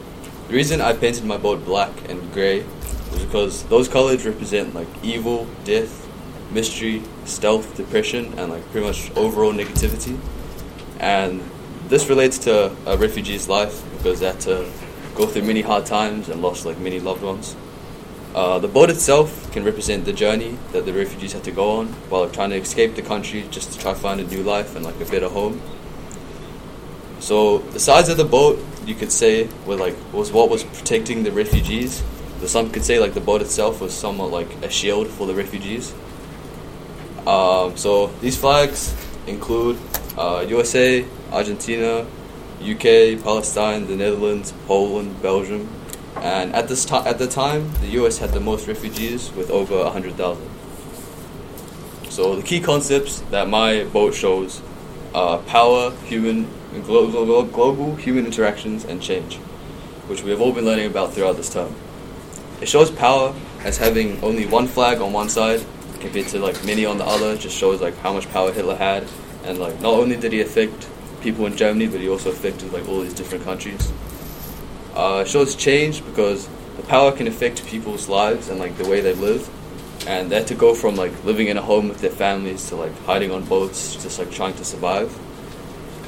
The 0.46 0.54
reason 0.54 0.80
I 0.80 0.92
painted 0.92 1.24
my 1.24 1.38
boat 1.38 1.64
black 1.64 1.90
and 2.08 2.32
grey 2.32 2.64
was 3.10 3.24
because 3.24 3.64
those 3.64 3.88
colors 3.88 4.24
represent 4.24 4.74
like 4.74 4.86
evil, 5.02 5.48
death, 5.64 6.08
mystery, 6.52 7.02
stealth, 7.24 7.76
depression, 7.76 8.32
and 8.38 8.52
like 8.52 8.62
pretty 8.70 8.86
much 8.86 9.10
overall 9.16 9.52
negativity. 9.52 10.16
And 11.00 11.42
this 11.88 12.08
relates 12.08 12.38
to 12.40 12.74
a 12.86 12.96
refugee's 12.96 13.48
life 13.48 13.82
because 13.96 14.20
they 14.20 14.26
had 14.26 14.40
to 14.42 14.70
go 15.16 15.26
through 15.26 15.42
many 15.42 15.62
hard 15.62 15.84
times 15.84 16.28
and 16.28 16.40
lost 16.42 16.64
like 16.64 16.78
many 16.78 17.00
loved 17.00 17.22
ones. 17.22 17.56
Uh, 18.34 18.58
the 18.58 18.68
boat 18.68 18.90
itself 18.90 19.50
can 19.52 19.64
represent 19.64 20.04
the 20.04 20.12
journey 20.12 20.56
that 20.72 20.84
the 20.84 20.92
refugees 20.92 21.32
had 21.32 21.42
to 21.44 21.50
go 21.50 21.78
on 21.78 21.86
while 22.10 22.28
trying 22.28 22.50
to 22.50 22.56
escape 22.56 22.94
the 22.94 23.02
country 23.02 23.46
just 23.50 23.72
to 23.72 23.78
try 23.78 23.92
to 23.92 23.98
find 23.98 24.20
a 24.20 24.24
new 24.24 24.42
life 24.42 24.76
and 24.76 24.84
like 24.84 25.00
a 25.00 25.04
better 25.06 25.28
home. 25.28 25.60
So 27.20 27.58
the 27.58 27.80
size 27.80 28.08
of 28.08 28.16
the 28.16 28.24
boat, 28.24 28.62
you 28.86 28.94
could 28.94 29.10
say, 29.10 29.48
were 29.66 29.76
like 29.76 29.96
was 30.12 30.30
what 30.30 30.50
was 30.50 30.62
protecting 30.64 31.24
the 31.24 31.32
refugees. 31.32 32.02
The 32.40 32.48
some 32.48 32.70
could 32.70 32.84
say 32.84 33.00
like 33.00 33.14
the 33.14 33.20
boat 33.20 33.42
itself 33.42 33.80
was 33.80 33.92
somewhat 33.92 34.30
like 34.30 34.50
a 34.62 34.70
shield 34.70 35.08
for 35.08 35.26
the 35.26 35.34
refugees. 35.34 35.94
Um, 37.26 37.76
so 37.76 38.06
these 38.20 38.38
flags 38.38 38.94
include 39.26 39.78
uh, 40.16 40.44
USA, 40.48 41.04
Argentina, 41.32 42.06
UK, 42.60 43.22
Palestine, 43.22 43.86
the 43.86 43.96
Netherlands, 43.96 44.52
Poland, 44.66 45.20
Belgium, 45.22 45.68
and 46.22 46.54
at 46.54 46.68
this 46.68 46.84
time, 46.84 47.06
at 47.06 47.18
the 47.18 47.26
time, 47.26 47.72
the 47.80 47.88
US 48.02 48.18
had 48.18 48.30
the 48.30 48.40
most 48.40 48.66
refugees 48.66 49.30
with 49.32 49.50
over 49.50 49.88
hundred 49.90 50.14
thousand. 50.14 50.48
So 52.10 52.36
the 52.36 52.42
key 52.42 52.60
concepts 52.60 53.20
that 53.30 53.48
my 53.48 53.84
boat 53.84 54.14
shows 54.14 54.60
are 55.14 55.38
power, 55.38 55.92
human, 56.06 56.48
global, 56.84 57.44
global 57.44 57.94
human 57.96 58.26
interactions, 58.26 58.84
and 58.84 59.00
change, 59.00 59.36
which 60.08 60.22
we 60.22 60.30
have 60.30 60.40
all 60.40 60.52
been 60.52 60.64
learning 60.64 60.86
about 60.86 61.12
throughout 61.12 61.36
this 61.36 61.52
term. 61.52 61.74
It 62.60 62.68
shows 62.68 62.90
power 62.90 63.34
as 63.60 63.78
having 63.78 64.22
only 64.22 64.46
one 64.46 64.66
flag 64.66 65.00
on 65.00 65.12
one 65.12 65.28
side 65.28 65.64
compared 66.00 66.28
to 66.28 66.38
like 66.38 66.64
many 66.64 66.84
on 66.84 66.98
the 66.98 67.04
other. 67.04 67.36
Just 67.36 67.56
shows 67.56 67.80
like 67.80 67.96
how 67.98 68.12
much 68.12 68.28
power 68.30 68.52
Hitler 68.52 68.76
had, 68.76 69.04
and 69.44 69.58
like 69.58 69.80
not 69.80 69.94
only 69.94 70.16
did 70.16 70.32
he 70.32 70.40
affect 70.40 70.88
people 71.20 71.46
in 71.46 71.56
Germany, 71.56 71.86
but 71.86 72.00
he 72.00 72.08
also 72.08 72.30
affected 72.30 72.72
like 72.72 72.88
all 72.88 73.00
these 73.00 73.14
different 73.14 73.44
countries. 73.44 73.92
Uh, 74.98 75.24
shows 75.24 75.54
change 75.54 76.04
because 76.04 76.48
the 76.76 76.82
power 76.82 77.12
can 77.12 77.28
affect 77.28 77.64
people's 77.66 78.08
lives 78.08 78.48
and 78.48 78.58
like 78.58 78.76
the 78.78 78.88
way 78.88 79.00
they 79.00 79.14
live, 79.14 79.48
and 80.08 80.28
they 80.28 80.34
had 80.34 80.48
to 80.48 80.56
go 80.56 80.74
from 80.74 80.96
like 80.96 81.12
living 81.22 81.46
in 81.46 81.56
a 81.56 81.62
home 81.62 81.88
with 81.88 82.00
their 82.00 82.10
families 82.10 82.68
to 82.68 82.74
like 82.74 82.92
hiding 83.04 83.30
on 83.30 83.44
boats, 83.44 83.94
just 84.02 84.18
like 84.18 84.32
trying 84.32 84.54
to 84.54 84.64
survive. 84.64 85.16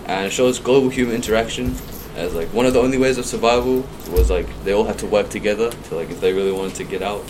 And 0.07 0.27
it 0.27 0.33
shows 0.33 0.59
global 0.59 0.89
human 0.89 1.15
interaction 1.15 1.77
as 2.17 2.35
like 2.35 2.49
one 2.49 2.67
of 2.67 2.73
the 2.73 2.81
only 2.81 2.99
ways 2.99 3.17
of 3.17 3.27
survival 3.27 3.87
was 4.11 4.29
like 4.29 4.49
they 4.65 4.73
all 4.73 4.83
had 4.83 4.99
to 4.99 5.07
work 5.07 5.29
together 5.29 5.71
to 5.71 5.95
like 5.95 6.11
if 6.11 6.21
they 6.21 6.33
really 6.33 6.51
wanted 6.51 6.75
to 6.75 6.83
get 6.83 7.01
out. 7.01 7.23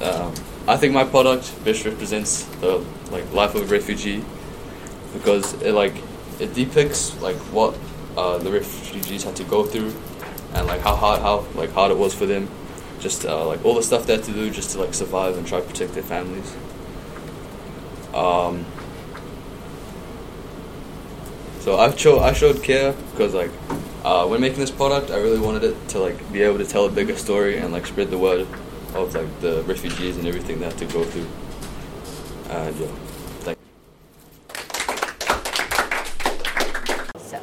Um, 0.00 0.32
I 0.68 0.76
think 0.76 0.94
my 0.94 1.02
product 1.02 1.52
best 1.64 1.84
represents 1.84 2.44
the 2.60 2.84
like 3.10 3.28
life 3.32 3.56
of 3.56 3.62
a 3.62 3.74
refugee 3.74 4.24
because 5.14 5.52
it 5.62 5.72
like 5.72 5.94
it 6.38 6.54
depicts 6.54 7.20
like 7.20 7.38
what 7.52 7.76
uh, 8.16 8.38
the 8.38 8.52
refugees 8.52 9.24
had 9.24 9.34
to 9.34 9.44
go 9.44 9.64
through 9.64 9.92
and 10.54 10.66
like 10.66 10.80
how 10.80 10.94
hard 10.94 11.20
how 11.20 11.44
like 11.54 11.70
hard 11.72 11.90
it 11.90 11.98
was 11.98 12.14
for 12.14 12.26
them 12.26 12.48
just 13.00 13.26
uh, 13.26 13.46
like 13.46 13.62
all 13.64 13.74
the 13.74 13.82
stuff 13.82 14.06
they 14.06 14.14
had 14.14 14.24
to 14.24 14.32
do 14.32 14.50
just 14.50 14.70
to 14.70 14.80
like 14.80 14.94
survive 14.94 15.36
and 15.36 15.46
try 15.46 15.60
to 15.60 15.66
protect 15.66 15.92
their 15.92 16.02
families. 16.02 16.56
Um, 18.14 18.64
so 21.60 21.78
I 21.78 21.94
showed 21.94 22.20
I 22.20 22.32
showed 22.32 22.62
care 22.62 22.94
because 23.10 23.34
like 23.34 23.50
uh, 24.04 24.26
when 24.26 24.40
making 24.40 24.60
this 24.60 24.70
product 24.70 25.10
I 25.10 25.16
really 25.16 25.38
wanted 25.38 25.64
it 25.64 25.88
to 25.88 25.98
like 25.98 26.32
be 26.32 26.42
able 26.42 26.58
to 26.58 26.64
tell 26.64 26.86
a 26.86 26.90
bigger 26.90 27.16
story 27.16 27.58
and 27.58 27.72
like 27.72 27.86
spread 27.86 28.10
the 28.10 28.18
word 28.18 28.46
of 28.94 29.14
like 29.14 29.40
the 29.40 29.62
refugees 29.64 30.16
and 30.16 30.26
everything 30.26 30.60
they 30.60 30.66
had 30.66 30.78
to 30.78 30.86
go 30.86 31.04
through. 31.04 31.28
And 32.48 32.76
yeah. 32.76 32.86
Thank 33.40 33.58
So, 37.18 37.38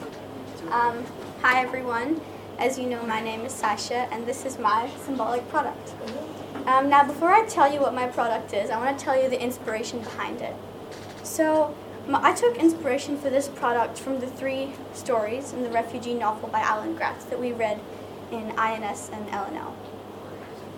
um, 0.72 1.06
hi 1.42 1.62
everyone. 1.62 2.20
As 2.62 2.78
you 2.78 2.88
know, 2.88 3.02
my 3.08 3.20
name 3.20 3.42
is 3.42 3.54
Sasha, 3.54 4.08
and 4.14 4.28
this 4.28 4.46
is 4.46 4.60
my 4.60 4.88
symbolic 5.04 5.50
product. 5.50 5.96
Um, 6.68 6.92
now, 6.92 7.04
before 7.04 7.34
I 7.34 7.44
tell 7.48 7.74
you 7.74 7.82
what 7.82 7.96
my 7.96 8.06
product 8.06 8.54
is, 8.54 8.70
I 8.70 8.78
want 8.78 9.00
to 9.00 9.04
tell 9.04 9.20
you 9.20 9.28
the 9.28 9.42
inspiration 9.42 9.98
behind 10.02 10.42
it. 10.42 10.54
So, 11.24 11.76
I 12.14 12.34
took 12.34 12.58
inspiration 12.58 13.18
for 13.18 13.32
this 13.32 13.48
product 13.48 13.98
from 13.98 14.20
the 14.20 14.28
three 14.28 14.74
stories 14.94 15.54
in 15.54 15.64
the 15.64 15.72
refugee 15.72 16.14
novel 16.14 16.50
by 16.50 16.60
Alan 16.60 16.96
Gratz 16.96 17.26
that 17.26 17.40
we 17.40 17.52
read 17.52 17.80
in 18.32 18.52
INS 18.52 19.10
and 19.12 19.28
LNL. 19.30 19.74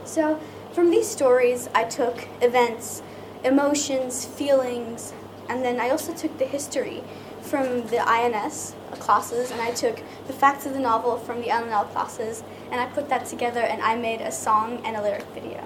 So, 0.06 0.40
from 0.72 0.90
these 0.90 1.10
stories, 1.10 1.68
I 1.76 1.84
took 1.84 2.30
events, 2.42 3.04
emotions, 3.44 4.24
feelings, 4.24 5.12
and 5.50 5.66
then 5.66 5.82
I 5.82 5.90
also 5.90 6.14
took 6.14 6.38
the 6.38 6.46
history 6.46 7.04
from 7.42 7.88
the 7.88 8.08
INS 8.08 8.74
classes 9.00 9.52
and 9.52 9.62
I 9.62 9.72
took 9.72 10.02
the 10.28 10.34
facts 10.34 10.66
of 10.66 10.74
the 10.74 10.80
novel 10.80 11.18
from 11.18 11.42
the 11.42 11.48
LNL 11.48 11.92
classes 11.92 12.44
and 12.72 12.80
I 12.80 12.86
put 12.88 13.10
that 13.10 13.26
together 13.26 13.62
and 13.62 13.82
I 13.82 13.96
made 13.96 14.22
a 14.22 14.32
song 14.32 14.82
and 14.86 14.96
a 14.96 15.02
lyric 15.02 15.26
video. 15.34 15.64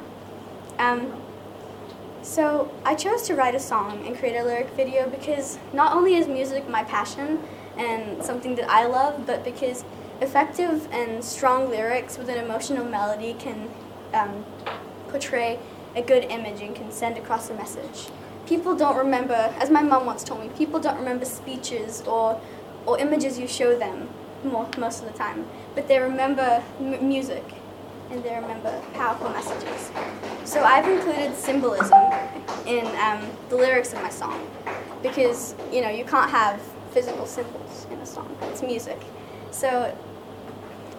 Um, 0.79 1.13
so 2.21 2.71
I 2.83 2.95
chose 2.95 3.23
to 3.23 3.35
write 3.35 3.55
a 3.55 3.59
song 3.59 4.05
and 4.05 4.17
create 4.17 4.35
a 4.35 4.43
lyric 4.43 4.69
video 4.71 5.09
because 5.09 5.57
not 5.73 5.93
only 5.93 6.15
is 6.15 6.27
music 6.27 6.67
my 6.69 6.83
passion 6.83 7.41
and 7.77 8.23
something 8.23 8.55
that 8.55 8.69
I 8.69 8.85
love, 8.85 9.25
but 9.25 9.43
because 9.43 9.85
effective 10.19 10.87
and 10.91 11.23
strong 11.23 11.69
lyrics 11.69 12.17
with 12.17 12.29
an 12.29 12.37
emotional 12.37 12.85
melody 12.85 13.35
can 13.39 13.69
um, 14.13 14.43
portray 15.09 15.59
a 15.95 16.01
good 16.01 16.25
image 16.25 16.61
and 16.61 16.75
can 16.75 16.91
send 16.91 17.17
across 17.17 17.49
a 17.49 17.53
message. 17.53 18.09
People 18.45 18.75
don't 18.75 18.97
remember, 18.97 19.53
as 19.59 19.69
my 19.69 19.81
mom 19.81 20.05
once 20.05 20.23
told 20.23 20.41
me, 20.41 20.49
people 20.57 20.79
don't 20.79 20.97
remember 20.97 21.25
speeches 21.25 22.01
or, 22.07 22.39
or 22.87 22.97
images 22.97 23.37
you 23.37 23.47
show 23.47 23.77
them 23.77 24.09
more, 24.43 24.67
most 24.77 25.03
of 25.03 25.11
the 25.11 25.17
time, 25.17 25.45
but 25.75 25.87
they 25.87 25.99
remember 25.99 26.63
m- 26.79 27.07
music 27.07 27.43
and 28.09 28.23
they 28.23 28.33
remember 28.33 28.81
powerful 28.93 29.29
messages. 29.29 29.91
So 30.45 30.63
I've 30.63 30.87
included 30.87 31.35
symbolism 31.35 32.01
in 32.65 32.85
um, 32.97 33.29
the 33.49 33.57
lyrics 33.57 33.93
of 33.93 34.01
my 34.01 34.09
song 34.09 34.49
because, 35.03 35.53
you 35.71 35.81
know, 35.81 35.89
you 35.89 36.05
can't 36.05 36.31
have 36.31 36.61
physical 36.91 37.25
symbols 37.25 37.85
in 37.91 37.97
a 37.99 38.05
song. 38.05 38.35
It's 38.43 38.61
music. 38.61 38.99
So 39.51 39.95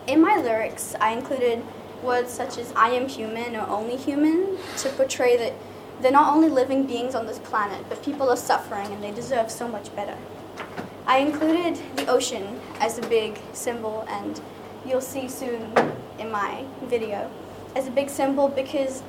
in 0.07 0.21
my 0.21 0.37
lyrics, 0.37 0.95
I 1.01 1.13
included 1.13 1.63
words 2.03 2.31
such 2.31 2.59
as 2.59 2.73
I 2.77 2.91
am 2.91 3.09
human 3.09 3.57
or 3.57 3.67
only 3.69 3.97
human 3.97 4.59
to 4.79 4.89
portray 4.91 5.37
that 5.39 5.55
they're 6.01 6.13
not 6.13 6.33
only 6.35 6.49
living 6.49 6.87
beings 6.87 7.15
on 7.15 7.27
this 7.27 7.39
planet, 7.39 7.85
but 7.89 8.05
people 8.05 8.29
are 8.29 8.37
suffering 8.37 8.87
and 8.93 9.03
they 9.03 9.11
deserve 9.11 9.51
so 9.51 9.67
much 9.67 9.95
better. 9.97 10.17
I 11.09 11.21
included 11.21 11.81
the 11.97 12.07
ocean 12.07 12.61
as 12.81 12.99
a 12.99 13.01
big 13.01 13.41
symbol, 13.55 14.05
and 14.11 14.39
you'll 14.87 15.01
see 15.01 15.27
soon 15.27 15.73
in 16.19 16.31
my 16.31 16.67
video, 16.83 17.31
as 17.75 17.87
a 17.87 17.91
big 17.91 18.11
symbol 18.11 18.49
because 18.49 19.03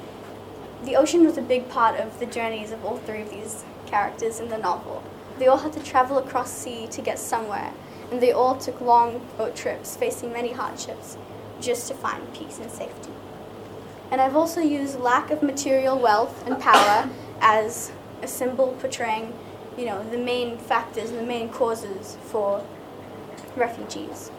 the 0.85 0.95
ocean 0.95 1.25
was 1.25 1.37
a 1.37 1.41
big 1.41 1.67
part 1.67 1.99
of 1.99 2.17
the 2.21 2.25
journeys 2.25 2.71
of 2.71 2.85
all 2.85 2.95
three 2.99 3.21
of 3.21 3.29
these 3.29 3.65
characters 3.85 4.39
in 4.39 4.47
the 4.47 4.57
novel. 4.57 5.03
They 5.39 5.47
all 5.47 5.57
had 5.57 5.73
to 5.73 5.83
travel 5.83 6.17
across 6.17 6.49
sea 6.49 6.87
to 6.87 7.01
get 7.01 7.19
somewhere, 7.19 7.73
and 8.11 8.21
they 8.21 8.31
all 8.31 8.55
took 8.55 8.79
long 8.79 9.27
boat 9.37 9.57
trips, 9.57 9.97
facing 9.97 10.31
many 10.31 10.53
hardships, 10.53 11.17
just 11.59 11.89
to 11.89 11.93
find 11.93 12.33
peace 12.33 12.59
and 12.59 12.71
safety. 12.71 13.11
And 14.09 14.21
I've 14.21 14.37
also 14.37 14.61
used 14.61 15.01
lack 15.01 15.31
of 15.31 15.43
material 15.43 15.99
wealth 15.99 16.47
and 16.47 16.57
power 16.61 17.09
as 17.41 17.91
a 18.21 18.27
symbol 18.27 18.77
portraying, 18.79 19.33
you 19.79 19.85
know, 19.85 20.03
the 20.09 20.17
main 20.17 20.57
factors, 20.57 21.09
and 21.09 21.17
the 21.17 21.23
main 21.23 21.47
causes 21.47 22.17
for 22.23 22.63
refugees. 23.55 24.29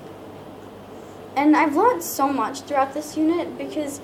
And 1.35 1.57
I've 1.57 1.75
learned 1.75 2.03
so 2.03 2.31
much 2.31 2.61
throughout 2.63 2.93
this 2.93 3.17
unit 3.17 3.57
because 3.57 4.03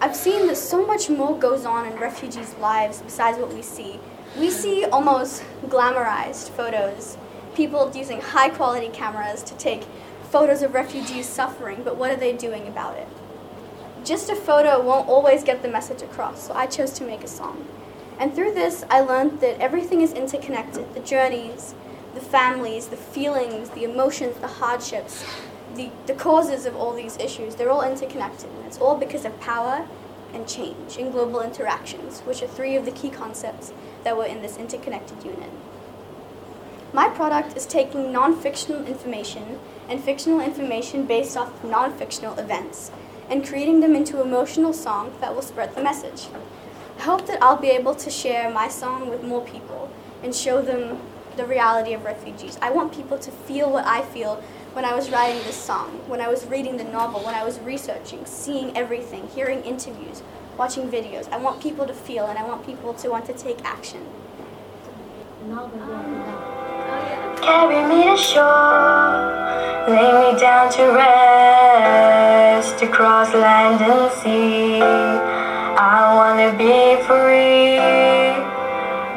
I've 0.00 0.14
seen 0.14 0.46
that 0.48 0.56
so 0.56 0.84
much 0.86 1.08
more 1.08 1.38
goes 1.38 1.64
on 1.64 1.86
in 1.86 1.98
refugees' 1.98 2.54
lives 2.56 3.00
besides 3.00 3.38
what 3.38 3.54
we 3.54 3.62
see. 3.62 3.98
We 4.38 4.50
see 4.50 4.84
almost 4.84 5.42
glamorized 5.66 6.50
photos, 6.50 7.16
people 7.54 7.90
using 7.94 8.20
high 8.20 8.50
quality 8.50 8.88
cameras 8.88 9.42
to 9.44 9.54
take 9.54 9.84
photos 10.30 10.60
of 10.62 10.74
refugees 10.74 11.26
suffering, 11.26 11.82
but 11.82 11.96
what 11.96 12.10
are 12.10 12.16
they 12.16 12.32
doing 12.34 12.66
about 12.66 12.98
it? 12.98 13.08
Just 14.04 14.28
a 14.28 14.36
photo 14.36 14.82
won't 14.82 15.08
always 15.08 15.44
get 15.44 15.62
the 15.62 15.68
message 15.68 16.02
across, 16.02 16.46
so 16.46 16.52
I 16.52 16.66
chose 16.66 16.90
to 16.94 17.04
make 17.04 17.22
a 17.24 17.28
song. 17.28 17.66
And 18.18 18.34
through 18.34 18.54
this, 18.54 18.84
I 18.88 19.00
learned 19.00 19.40
that 19.40 19.60
everything 19.60 20.00
is 20.00 20.12
interconnected 20.12 20.94
the 20.94 21.00
journeys, 21.00 21.74
the 22.14 22.20
families, 22.20 22.86
the 22.86 22.96
feelings, 22.96 23.70
the 23.70 23.84
emotions, 23.84 24.36
the 24.38 24.46
hardships, 24.46 25.24
the, 25.74 25.90
the 26.06 26.14
causes 26.14 26.66
of 26.66 26.76
all 26.76 26.94
these 26.94 27.16
issues, 27.18 27.56
they're 27.56 27.70
all 27.70 27.82
interconnected. 27.82 28.50
And 28.50 28.66
it's 28.66 28.78
all 28.78 28.96
because 28.96 29.24
of 29.24 29.38
power 29.40 29.86
and 30.32 30.48
change 30.48 30.96
in 30.96 31.10
global 31.10 31.40
interactions, 31.40 32.20
which 32.20 32.42
are 32.42 32.48
three 32.48 32.76
of 32.76 32.84
the 32.84 32.90
key 32.92 33.10
concepts 33.10 33.72
that 34.04 34.16
were 34.16 34.24
in 34.26 34.42
this 34.42 34.56
interconnected 34.56 35.24
unit. 35.24 35.50
My 36.92 37.08
product 37.08 37.56
is 37.56 37.66
taking 37.66 38.12
non 38.12 38.40
fictional 38.40 38.86
information 38.86 39.58
and 39.88 40.02
fictional 40.02 40.40
information 40.40 41.06
based 41.06 41.36
off 41.36 41.64
non 41.64 41.92
fictional 41.92 42.38
events 42.38 42.92
and 43.28 43.46
creating 43.46 43.80
them 43.80 43.96
into 43.96 44.20
emotional 44.20 44.72
songs 44.72 45.12
that 45.20 45.34
will 45.34 45.42
spread 45.42 45.74
the 45.74 45.82
message. 45.82 46.28
I 46.98 47.02
hope 47.02 47.26
that 47.26 47.42
I'll 47.42 47.56
be 47.56 47.70
able 47.70 47.94
to 47.96 48.10
share 48.10 48.50
my 48.50 48.68
song 48.68 49.08
with 49.10 49.22
more 49.22 49.44
people 49.44 49.90
and 50.22 50.34
show 50.34 50.62
them 50.62 51.00
the 51.36 51.44
reality 51.44 51.92
of 51.92 52.04
refugees. 52.04 52.58
I 52.62 52.70
want 52.70 52.92
people 52.92 53.18
to 53.18 53.30
feel 53.30 53.70
what 53.70 53.84
I 53.86 54.02
feel 54.02 54.42
when 54.72 54.84
I 54.84 54.94
was 54.94 55.10
writing 55.10 55.42
this 55.44 55.56
song, 55.56 56.00
when 56.08 56.20
I 56.20 56.28
was 56.28 56.46
reading 56.46 56.76
the 56.76 56.84
novel, 56.84 57.20
when 57.24 57.34
I 57.34 57.44
was 57.44 57.60
researching, 57.60 58.24
seeing 58.24 58.76
everything, 58.76 59.28
hearing 59.28 59.62
interviews, 59.62 60.22
watching 60.56 60.88
videos. 60.90 61.30
I 61.30 61.38
want 61.38 61.60
people 61.60 61.86
to 61.86 61.94
feel 61.94 62.26
and 62.26 62.38
I 62.38 62.44
want 62.44 62.64
people 62.66 62.94
to 62.94 63.08
want 63.08 63.26
to 63.26 63.32
take 63.32 63.64
action. 63.64 64.06
Carry 67.42 67.86
me 67.88 68.04
to 68.10 68.16
shore, 68.16 69.34
lay 69.88 70.32
me 70.32 70.40
down 70.40 70.72
to 70.72 70.82
rest 70.94 72.82
across 72.82 73.34
land 73.34 73.82
and 73.82 74.10
sea. 74.12 75.13
Wanna 76.34 76.58
be 76.58 76.98
free. 77.06 77.78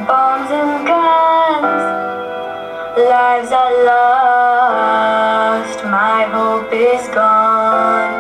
Bombs 0.05 0.51
and 0.51 0.85
guns, 0.85 1.83
lives 2.95 3.51
are 3.51 3.75
lost, 3.89 5.83
my 5.85 6.29
hope 6.31 6.71
is 6.71 7.07
gone, 7.07 8.13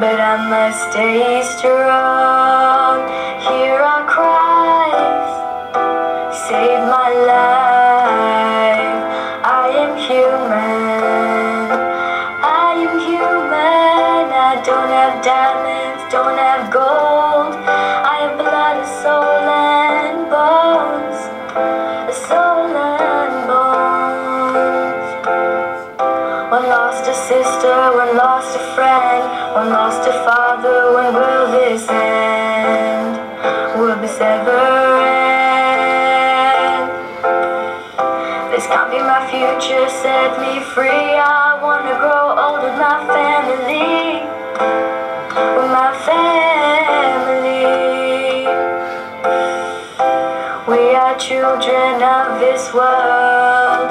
but 0.00 0.18
I 0.18 0.36
must 0.48 0.80
stay 0.90 1.42
strong. 1.42 3.04
This? 34.18 34.26
This 38.50 38.66
can't 38.66 38.90
be 38.90 38.98
my 38.98 39.22
future, 39.30 39.88
set 39.88 40.40
me 40.40 40.58
free. 40.74 40.90
I 40.90 41.54
wanna 41.62 41.94
grow 42.02 42.34
old 42.34 42.66
with 42.66 42.74
my 42.82 42.98
family. 43.14 44.26
With 45.54 45.70
my 45.70 45.94
family. 46.02 47.62
We 50.66 50.96
are 50.96 51.14
children 51.16 52.02
of 52.02 52.40
this 52.40 52.74
world, 52.74 53.90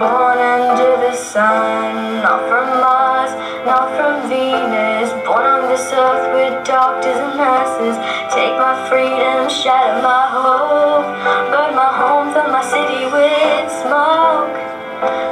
born 0.00 0.38
under 0.38 0.96
the 1.04 1.12
sun, 1.14 2.22
not 2.22 2.48
from 2.48 2.80
Mars, 2.80 3.32
not 3.66 3.90
from 3.96 4.26
Venus, 4.30 5.12
born 5.26 5.44
on 5.44 5.68
this 5.68 5.92
earth 5.92 6.15
doctors 6.64 7.16
and 7.16 7.36
nurses. 7.36 7.96
Take 8.34 8.54
my 8.58 8.74
freedom, 8.88 9.48
shatter 9.48 10.02
my 10.02 10.28
hope, 10.30 11.06
burn 11.50 11.74
my 11.74 11.90
home, 12.00 12.32
fill 12.32 12.50
my 12.50 12.62
city 12.62 13.06
with 13.06 13.66
smoke, 13.82 14.54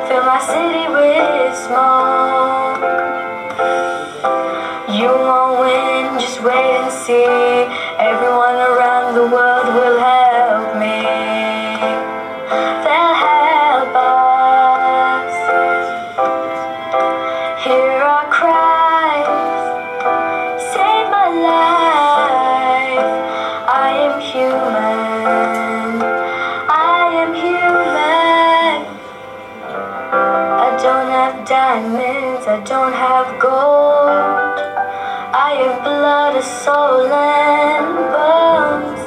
fill 0.09 0.25
my 0.25 0.41
city 0.41 0.89
with 0.91 1.55
smoke. 1.57 2.64
Diamonds, 21.43 23.13
I 23.67 23.91
am 24.07 24.21
human 24.21 25.65
I 26.77 27.07
am 27.23 27.35
human. 27.35 28.79
I 30.67 30.71
don't 30.83 31.09
have 31.09 31.47
dime 31.47 31.93
wings 31.93 32.47
I 32.47 32.61
don't 32.65 32.93
have 32.93 33.41
gold. 33.41 34.59
I 35.37 35.51
have 35.63 35.83
blood, 35.85 36.37
a 36.37 36.43
soul, 36.43 37.07
and 37.13 37.95
bones. 38.15 39.03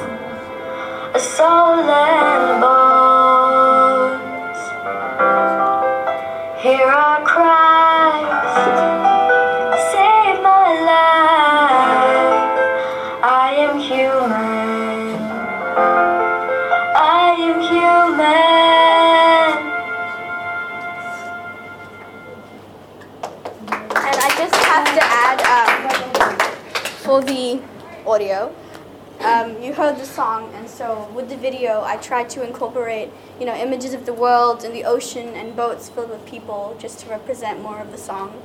A 1.14 1.20
soul 1.20 1.80
and 1.82 2.60
bones. 2.60 2.77
Heard 29.78 29.98
the 29.98 30.06
song, 30.06 30.52
and 30.54 30.68
so 30.68 31.08
with 31.14 31.28
the 31.28 31.36
video, 31.36 31.82
I 31.84 31.98
tried 31.98 32.28
to 32.30 32.44
incorporate, 32.44 33.10
you 33.38 33.46
know, 33.46 33.54
images 33.54 33.94
of 33.94 34.06
the 34.06 34.12
world 34.12 34.64
and 34.64 34.74
the 34.74 34.84
ocean 34.84 35.28
and 35.36 35.54
boats 35.54 35.88
filled 35.88 36.10
with 36.10 36.26
people, 36.26 36.76
just 36.80 36.98
to 36.98 37.08
represent 37.08 37.62
more 37.62 37.78
of 37.78 37.92
the 37.92 37.96
song. 37.96 38.42